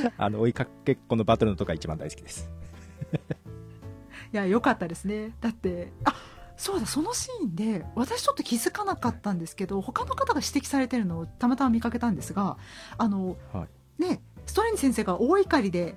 [0.16, 2.50] あの追いかけっこのバトルのとこが一番大好きです。
[4.32, 5.32] いや良かったですね。
[5.40, 6.14] だってあ
[6.56, 12.58] そうだそのシーンで私ちょっと気づかなかったんですけど他の方が指摘されてるのをたまたま見かけたんですが
[12.98, 13.68] あの、は
[13.98, 15.96] ねストレンジ先生が大怒りで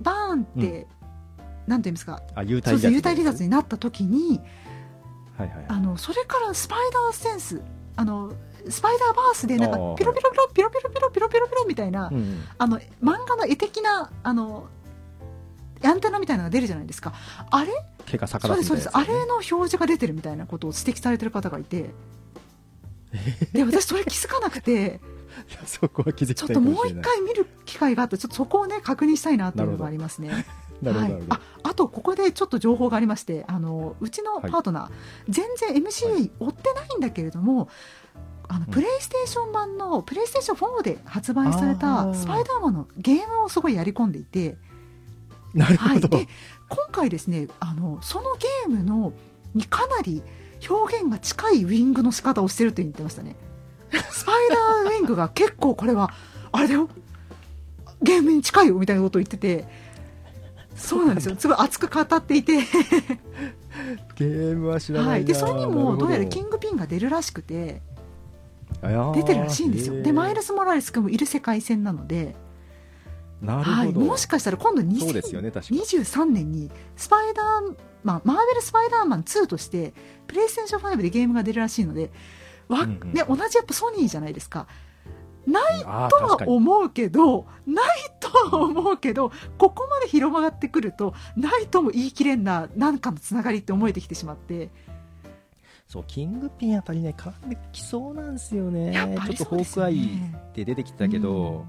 [0.00, 0.86] バーンって、
[1.66, 2.20] なんていうんですか？
[2.34, 4.40] あ幽体離脱そうそう幽体離脱になった時に
[5.38, 5.66] はいはいはい。
[5.68, 7.62] あのそれからスパイダーセンス
[7.96, 8.32] あの
[8.68, 12.44] スパイダーバースでなんかピロピロピロピロピロピロピロピロピロみたいな、うんうん。
[12.58, 14.68] あの漫画の絵的なあの
[15.82, 17.12] アンテナみたいなのが出るじゃないですか。
[17.50, 17.72] あれ？
[18.06, 18.90] 毛が逆そう立つみたいなやつね、ですそうです。
[18.96, 21.90] あれの表示が出てるみたいなことを指摘されてる方がいて。
[23.52, 25.00] で私それ気づかなくて。
[25.66, 30.46] そこは気づきちょたっともう一回見る機会があってちょっとそこをね確認したいなというのがありますね。
[30.84, 34.90] はい、ああとここでちょっと情報がありましてあのうちのパートナー、
[35.28, 37.70] 全然 MCA 追ってないんだけれども、
[38.48, 38.72] あのうん。
[38.72, 42.14] プレイステーション版のプレイステーション4で発売されあたー。
[42.14, 44.56] スパイダーマンのゲームをすごいやり込んでいて、
[45.54, 46.28] なるはい、ほど、で
[46.68, 49.12] 今回ですねあのそのゲームの
[49.54, 50.22] にかなり
[50.68, 53.36] 表現が近いウィングの仕方をしてると言ってましたね。
[54.10, 56.12] スパイダーウィングが結構これは
[56.52, 56.88] あれだよ。
[58.02, 59.86] ゲームに近いよみたいなことを言ってて。
[60.76, 61.36] そうなんですよ。
[61.38, 62.58] すごい熱く語っていて、
[64.16, 66.06] ゲームは知らないな、はい、でそれにもど。
[66.06, 67.80] うやらキンングピンが出るらしくて。
[67.95, 67.95] グ
[69.14, 70.02] 出てるらしいんですよ。
[70.02, 72.36] でマイルス・モラレス君もいる世界線なので、
[73.40, 75.80] なるほど、はい、もしかしたら今度そうですよね確かに。
[75.80, 79.94] 2023年にスパイダーマンマーベル・スパイダーマン2として
[80.26, 82.10] プレイステーション5でゲームが出るらしいので
[82.68, 84.66] わ、うんうんね、同じやっぱソニーじゃないですか。
[85.46, 87.86] ないとは思うけどない
[88.18, 94.70] とは思うけどここまで広がってくるとないとも言い切れんななんかのつながりって思えてきてしまって
[95.86, 98.92] そうキングピンあたりね絡んできそうなんですよね。
[98.92, 101.64] やっぱりちょっとホークアイねって出てきてたけど、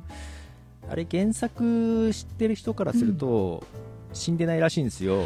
[0.89, 3.63] あれ原作知ってる人からすると、
[4.13, 5.25] 死んでないらしいんですよ、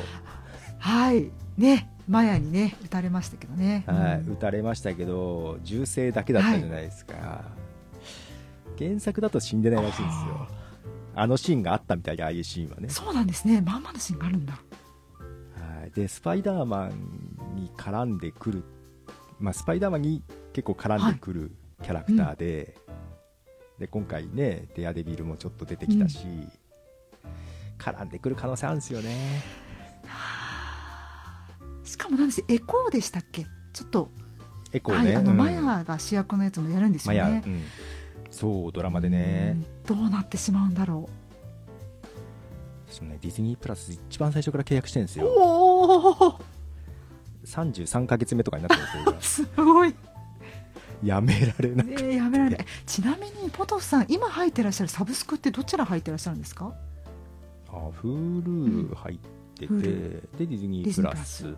[0.80, 1.32] はい。
[1.58, 1.88] ね。
[2.08, 4.34] マヤにね撃たれましたけどね、はい、うん。
[4.34, 7.46] 撃たれましたけど銃声だけだったじゃないですか、
[8.78, 10.48] 原作だと死んでないらしいんですよ。
[11.16, 13.62] あのシーンがあったみたいでああいうシーンはね、そうなんですね。
[13.62, 14.54] まんまのシーンがあるんだ。
[14.54, 14.60] は
[15.88, 16.92] い、でスパイダーマン
[17.56, 18.64] に絡んでくる、
[19.42, 20.24] まあ、スパイダーマンに
[20.54, 21.52] 結構絡んでくる
[21.84, 22.76] キャラクターで,、
[23.80, 26.20] で今回ねデアデビルもちょっと出てきたし、
[27.80, 29.42] 絡んでくる可能性あるんですよね。
[31.84, 33.46] しかもなんですエコーでしたっけ？
[33.74, 34.12] ちょっと、
[34.72, 35.38] エコーね、はい、あの、うん。
[35.38, 37.64] マヤが主役のやつもやるんですよね、うん。
[38.30, 39.58] そうドラマでね、
[39.90, 39.98] うん。
[39.98, 41.10] どうなってしまうんだろ
[42.88, 45.30] 私もねディズニープラス一番最初から契約してるんですうよ。
[45.30, 46.40] おお
[47.52, 49.94] 33ヶ月目とかになってるんですよ すごい。
[51.04, 52.66] やめられないねえやめられない。
[52.86, 56.74] ちなみにポトフさん今入ってらっしゃるサブスクってどちら入ってらっしゃるんですか？
[57.70, 59.18] あ Hulu 入っ
[59.56, 61.56] てて、Hulu でディズニープラス。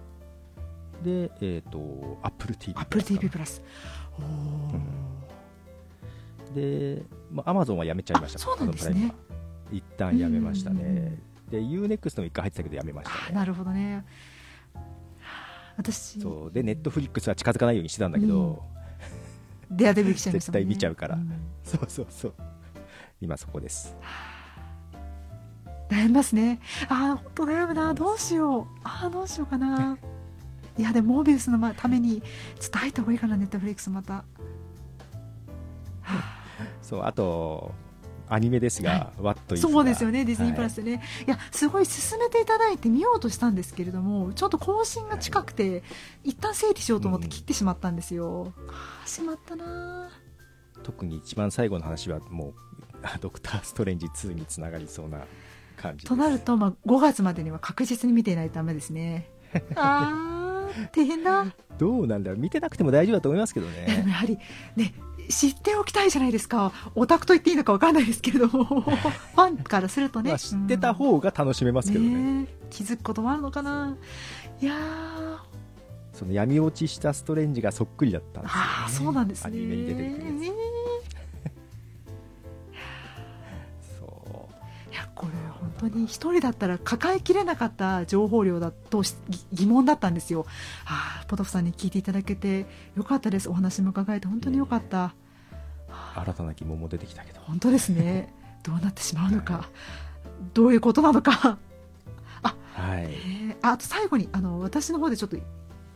[1.03, 3.61] でえっ、と AppleTV アップル TV プラス。
[4.17, 5.03] おー。
[6.55, 8.37] で、まあ、Amazon はやめちゃいました。
[8.39, 9.13] あそうなんですね。
[9.71, 11.19] 一旦やめましたうんうんうんね
[11.49, 13.19] で UNEXT も一回入ってたけどやめましたね。
[13.31, 14.05] あなるほどね
[15.77, 16.19] 私。
[16.21, 16.51] そう。
[16.51, 18.63] で Netflix は近づかないようにしてたんだけど、
[19.71, 20.59] デアデビル来ちゃいましたね。
[20.59, 21.15] 絶対見ちゃうから。
[21.15, 21.31] ん。
[21.63, 22.33] そうそうそう。
[23.21, 23.95] 今そこです。
[25.89, 26.59] 悩みますね。
[26.89, 27.93] ああ本当悩むな。
[27.93, 28.65] どうしよう。
[28.83, 29.97] ああどうしようかな。
[30.77, 32.21] いやでもモービウスのまために
[32.59, 34.23] ちょっと入った方がいいかなネットフリックスまた
[36.81, 37.71] そうあと
[38.33, 45.83] アニメですが、What is そうですよねディズニープラスはいでね、い、やすごい進めていただいて見ようとしたんですけれどもちょっと更新が近くて、
[46.23, 50.09] 一旦整理しようと思って切ってしまったんですよ、ああしまったな
[50.81, 52.53] 特に一番最後の話はもう
[53.03, 55.25] あドクター・ストレンジ2につながりそうな
[55.77, 59.29] 感じとなると、まあ、5月までには確実に見ていないとダメですね。
[59.75, 60.43] あー
[60.91, 61.45] 大変だ。
[61.77, 62.39] どうなんだろう。
[62.39, 64.03] 見てなくても大丈夫だと思いますけどね。
[64.07, 64.37] やはり
[64.75, 64.93] ね
[65.29, 66.71] 知っておきたいじゃないですか。
[66.95, 68.47] オタクと言っていいのか分かんないですけれど。
[68.47, 72.15] も ファンからするとね、まあ、知ってたうん方が楽しめますけどね。
[72.15, 72.67] ねえ。
[72.69, 73.95] 気づくこともあるのかな。
[74.61, 75.53] いやー。
[76.13, 79.47] その闇落ちしたストレンジがそっくりだったんですよ、ね、ああそうなんですね。
[79.47, 80.23] アニメに出てくるやつ。
[80.23, 80.72] え
[85.91, 89.03] 当に一人だったら抱えきれなかった情報量だと
[89.51, 90.45] 疑問だったんですよ。
[90.85, 92.65] ああポトフさんに聞いていただけて
[92.95, 93.49] よかったです。
[93.49, 95.13] お話も伺えて本当によかった。
[96.15, 98.33] 新たな疑問も出てきたけど本当ですね。
[98.63, 99.69] どうなってしまうのか、
[100.53, 101.57] どういうことなのか。
[102.73, 105.37] はいえーああと最後にあの私の方でちょっと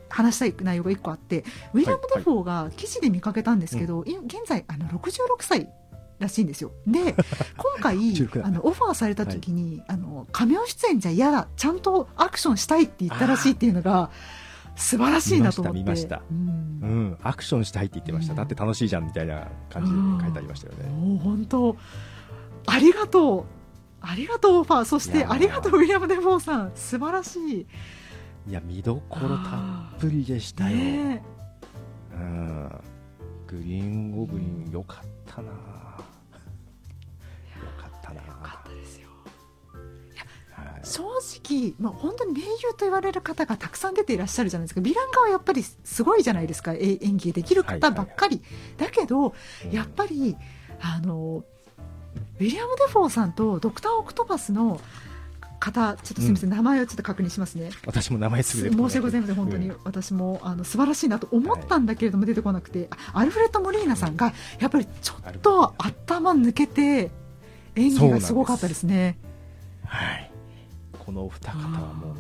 [0.10, 5.12] 話したい内容が1個あってウィリアム・デフォーが記事で見かけたんですけど、い現在あの66
[5.42, 5.70] 歳
[6.20, 6.72] らしいんですよ。
[6.86, 7.16] で
[7.58, 11.48] 今回66あのオファーされた時に、あの仮名出演じゃ嫌だ。
[11.56, 14.10] ちゃんとアクションしたいって言ったらしいっていうのが
[14.76, 15.80] 素晴らしいなと思って。
[15.80, 16.68] 見ました見うん。
[16.82, 21.76] うん、アクションしたいって言ってました、うんだって楽しいじゃんみたいな感じで書いてありましたよね、もう本当。
[22.68, 23.46] ありがとう。
[24.00, 24.86] ありがとうオファー。
[24.86, 26.72] そしてありがとうウィリアム・デフォーさん。
[26.76, 27.68] 素晴らしい。
[28.48, 29.58] いや見どころた
[29.98, 31.22] っぷりでしたよ、ね
[32.14, 32.82] うん、
[33.46, 35.52] グリーンゴブリンよかったな
[40.88, 44.82] 正直、まあ、本当に名優と言われる方がたくさん出ていらっしゃるじゃないですか。
[44.82, 46.74] ヴィラン側はやっぱりすごいじゃないですか。
[46.74, 48.42] え演技できる方ばっかり、
[48.78, 49.34] だけど
[49.72, 50.38] やっぱり
[50.80, 51.44] あの
[52.40, 54.80] ウィリアム・デフォーさんとドクター・オクトパスの
[55.60, 57.70] 方ちょっとすみません、名前をちょっと確認しますね。
[57.86, 59.70] 私も名前すぐ申し訳ございません本当に。
[59.70, 67.12] うん私もあの素晴らしいなと思ったんだけれども出てこなくて、あアルフレッド・モリーナさんがやっぱりちょっと頭抜けて
[67.76, 69.18] 演技がすごかったですね。
[69.86, 70.27] はい
[71.08, 72.16] このお二方はもう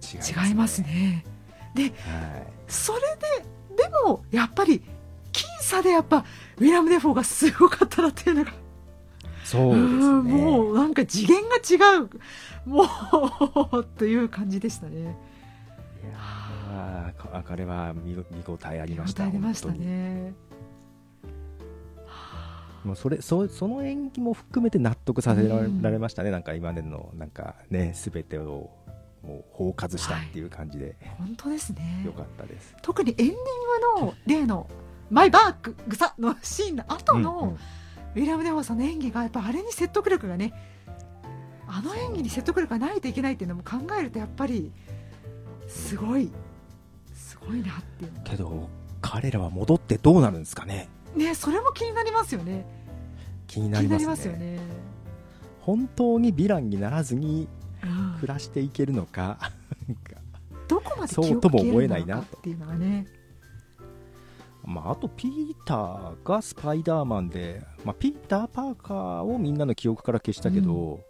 [0.00, 0.46] 違いますね。
[0.46, 1.24] 違いますね。
[1.74, 1.92] ではい。
[2.68, 3.00] それ
[3.76, 4.80] ででもやっぱり
[5.32, 6.24] 僅差でやっぱ
[6.58, 8.52] ウィレム・デフォーがすごかったなっていうのが。
[9.42, 9.88] そうですね。
[9.88, 12.08] んもうなんか次元が違う。
[12.64, 12.84] も
[13.72, 15.16] う という感じでしたね。
[16.04, 20.34] いやーか彼は見見応えありましたありましたね
[22.84, 25.60] もうそれそその演技も含めて納得させら
[25.90, 28.70] れ,、ましたねなんか今までのなんかね全てを
[29.22, 32.02] もう包括したっていう感じで、本当ですね。
[32.06, 32.74] よかったです。
[32.82, 33.34] 特にエンディン
[33.96, 34.70] グの例の
[35.10, 37.58] 「マイバーググサ」のシーンの後の、うんうん。
[38.14, 40.52] ウィリアム・デフォーさんの演技がやっぱあれに説得力がね
[41.66, 44.72] あの演技に説得力がないといけないっていうのも考えるとやっぱり
[45.66, 46.32] すごい
[47.14, 48.22] すごいなっていうの。
[48.22, 48.68] けど
[49.00, 50.88] 彼らは戻ってどうなるんですかね
[51.18, 52.64] ねそれも気になりますよね。
[53.46, 54.06] 気になりますね。
[54.06, 54.58] ますよね、
[55.60, 57.48] 本当にヴィランにならずに
[57.82, 58.14] うん。
[58.20, 59.38] 暮らしていけるのか。
[59.86, 60.20] なんか
[60.66, 63.06] どこまでそうとも思えないなっていうのがね。
[64.64, 71.00] まあ、あとピーターがスパイダーマンで、まあ、ピーター・パーカーをみんなの記憶から消したけど、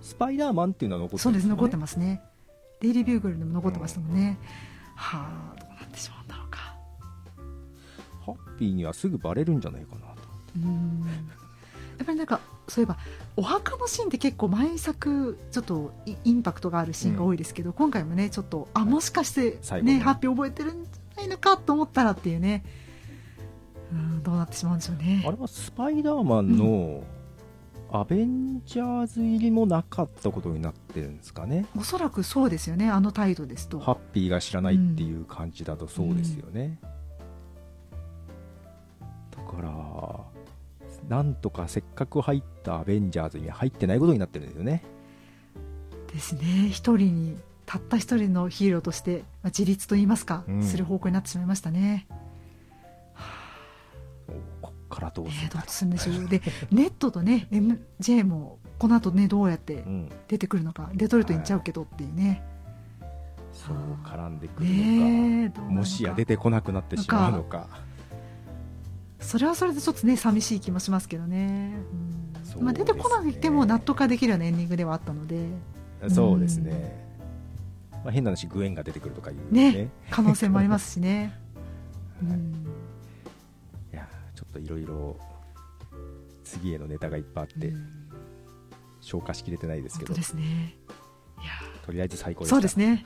[0.00, 2.22] スパイダーマンっていうのは残ってそうです残ってまますね。
[2.80, 4.38] デイリービューグルでも残ってましたもんね、
[4.94, 5.65] うなって
[8.58, 10.06] ピーにはすぐバレるんじゃないかなと。
[10.56, 11.06] うん。
[11.98, 12.98] やっぱりなんかそういえば
[13.36, 22.64] お墓のシーンって結構毎作ちょっとイインパクトがあるシーンが多いですけど、今回もねちょっとあもしかしてねねハッピー覚えてるんじゃないのかと思ったらっていうね。
[23.92, 25.24] うんどうなってしまうんでしょうね。
[25.26, 27.04] あれはスパイダーマンの
[27.92, 33.78] アベンジャーズ入りもなかったことになってるんですかね、おそらくそうですよねあの態度ですと。
[33.78, 36.88] ハッピーが知らないっていう感じだとそうですよね、だ
[39.46, 40.36] から
[41.08, 44.82] なんとかせっかく入ったアベンジャーズに入ってないことになってるんですよね。
[46.12, 46.68] ですね。
[46.70, 50.62] 一人にたった一人のヒーローとして、まあ、自立といいますか、うん。
[50.62, 52.06] する方向になってしまいましたね。
[54.60, 56.28] こっからどうすねるかどうするんでしょう。
[56.28, 62.42] でネットとね MJ もこの後ねどうやってうん、出てくるのかデトロイトに行っちゃうけどっていうね、
[63.52, 67.68] そう絡んでくるのか、ねもしや出てこなくなってしまうのか
[69.20, 71.72] それはそれでちょっとね寂しい気もしますけどね、
[72.56, 75.46] うんまあ、出てこなくても納得ができるようなエンディングではあったので。
[76.08, 76.94] そうですね、
[78.04, 79.90] まあ、変な話グエンが出てくるとかいうね。
[80.10, 81.38] 可能性もありますしね、
[82.22, 82.66] う ん、
[83.92, 85.16] いやちょっといろいろ
[86.44, 88.06] 次へのネタがいっぱいあって、うん。
[89.00, 90.14] 消化しきれてないですけど。
[90.14, 90.76] ね。
[91.86, 92.56] とりあえず最高でした。
[92.56, 93.04] そうですね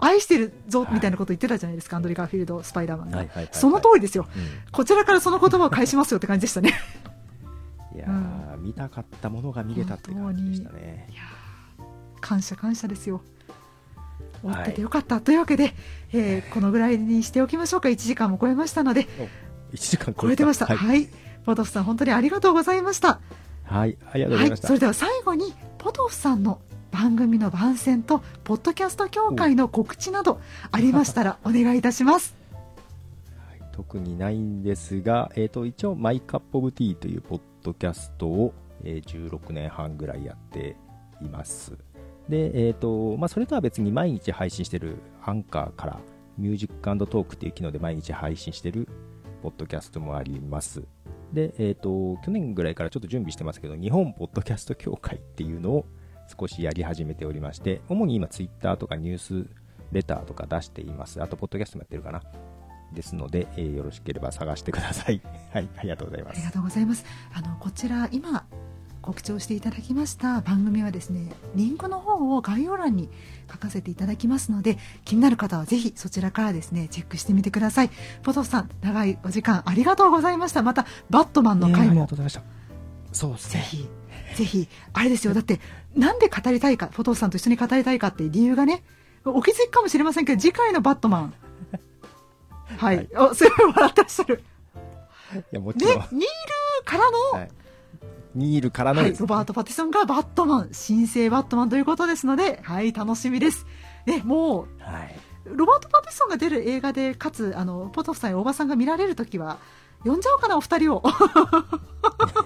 [0.00, 3.54] 愛してるぞみたいなこと言ってたじゃないですか、アンドリー・ガーフィールド、スパイダーマンが、はいはいはいはい。
[3.54, 6.70] その通りですよ、うこちらからその言葉を返しますよって感じでしたね。
[7.94, 11.08] ん いやー、見たかったものが見れたって感じでしたね。
[12.20, 13.22] 感謝感謝ですよ。
[14.42, 15.74] 終わっててよかった、というわけで、
[16.12, 19.06] えーこのぐらいにしておきましょうか、1時間も超えましたので、
[19.72, 20.66] 1時間超えてました。
[20.66, 21.08] はい、はい、
[21.44, 23.20] ポトフさん、本当にありがとうございました。
[23.64, 26.60] はい、ありがとうござはいい、ました、それでは最後に、ポトフさんの
[26.96, 30.40] 番組の番宣とポッドキャスト協会の告知など
[30.72, 32.34] ありましたら お願いいたします。
[33.50, 40.74] はい特にないんですが、えー、と一応 My Cup of Tea というポッドキャストを、えー16年半ぐらいやって
[41.20, 41.76] います。
[42.30, 46.00] で、えーとまあ、それとは別に毎日配信してるアンカーから
[46.38, 48.88] Music Talk っていう機能で毎日配信してる
[49.42, 50.82] ポッドキャストもあります。
[51.34, 55.86] で、えっ、と、去年ぐらいからちょっと準備してますけど、日本ポッドキャスト協会っていうのを
[56.26, 59.46] 少しやり始めておりまして、主に今ツイッターとかニュース
[59.92, 61.22] レターとか出しています。
[61.22, 62.22] あと、ポッドキャストもやってるかな。
[62.92, 65.20] ですので、えー、よろしければ探してください。
[65.52, 66.36] はい、ありがとうございます。
[66.36, 67.04] ありがとうございます。
[67.32, 68.46] あの、こちら、今、
[69.06, 73.08] 告知をしていただきました番組はですねリンクの方を概要欄に
[73.50, 77.90] 書かせていただきますので気になる方はぜひそちらからですねチェックしてみてください
[78.24, 82.08] ポトフさん長いお時間ありがとうございましたまたバットマンの回も
[83.12, 83.88] そうですねぜひ
[84.36, 85.34] ぜひあれですよ。
[85.34, 85.60] だって
[85.94, 88.84] なんで語りたいかポトフさんと一緒に語りたいかって理由がね
[89.24, 91.34] お気づきかもしれませんけど次回のバットマン。
[92.76, 94.42] はい、はい、おすごい笑ってらっしゃる。
[95.34, 96.26] いやもちろん、ね、ニール
[96.84, 97.48] からの、はい。
[98.34, 103.66] ニールからの、はい、ロバート・パティソンがバットマン、新生バットマンということですので、はい、楽しみです。
[104.04, 105.16] ね、もう、はい、
[105.46, 109.58] ロバート・パティソンが出る映画で、かつ、あの、ポトフさんやおばさんが見られるときは、
[110.06, 111.00] 呼んじゃおうかな、お二人を。
[111.02, 111.12] 呼ん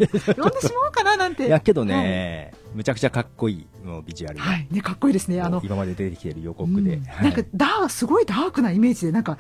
[0.08, 1.46] でしまおうかな、なんて。
[1.46, 5.40] いや、けどね、はい、むちゃくちゃかっこいい、もうビジュアルはい、ね、かっこいいですね。
[5.40, 6.94] あの、今まで出てきてる予告で。
[6.94, 9.38] うん、なんか、ダー、すごいダークなイメージで、なんか、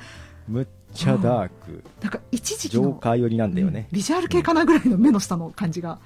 [0.48, 6.00] むっちゃダーク、うん、なんか一時期のジョーカー寄りなんだよね、うん、ビジュアル系かなぐらいの目の下の感じが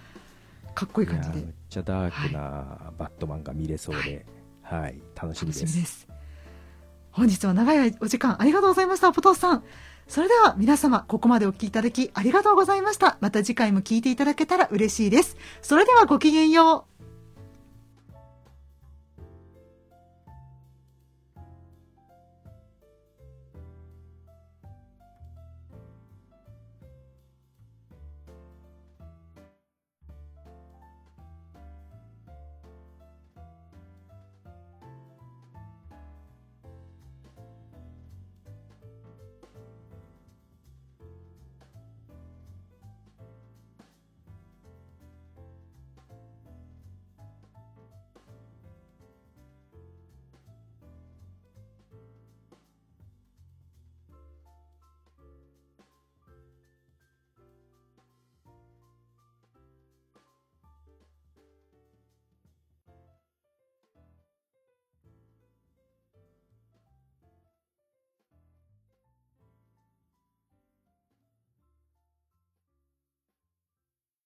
[0.75, 1.35] かっこいい感じで。
[1.37, 4.27] めっちゃダークなバットマンが見れそうで、
[4.63, 6.07] はい、はい、楽しみです。
[7.11, 9.65] 本日は長いお時間ありがとうございましたポトスさん
[10.07, 13.19] それでは皆様ここまでお聴きいただきありがとうございました。
[13.21, 15.37] また次回も聴いていただけたら嬉しいです。
[15.63, 16.94] それではごきげんよう。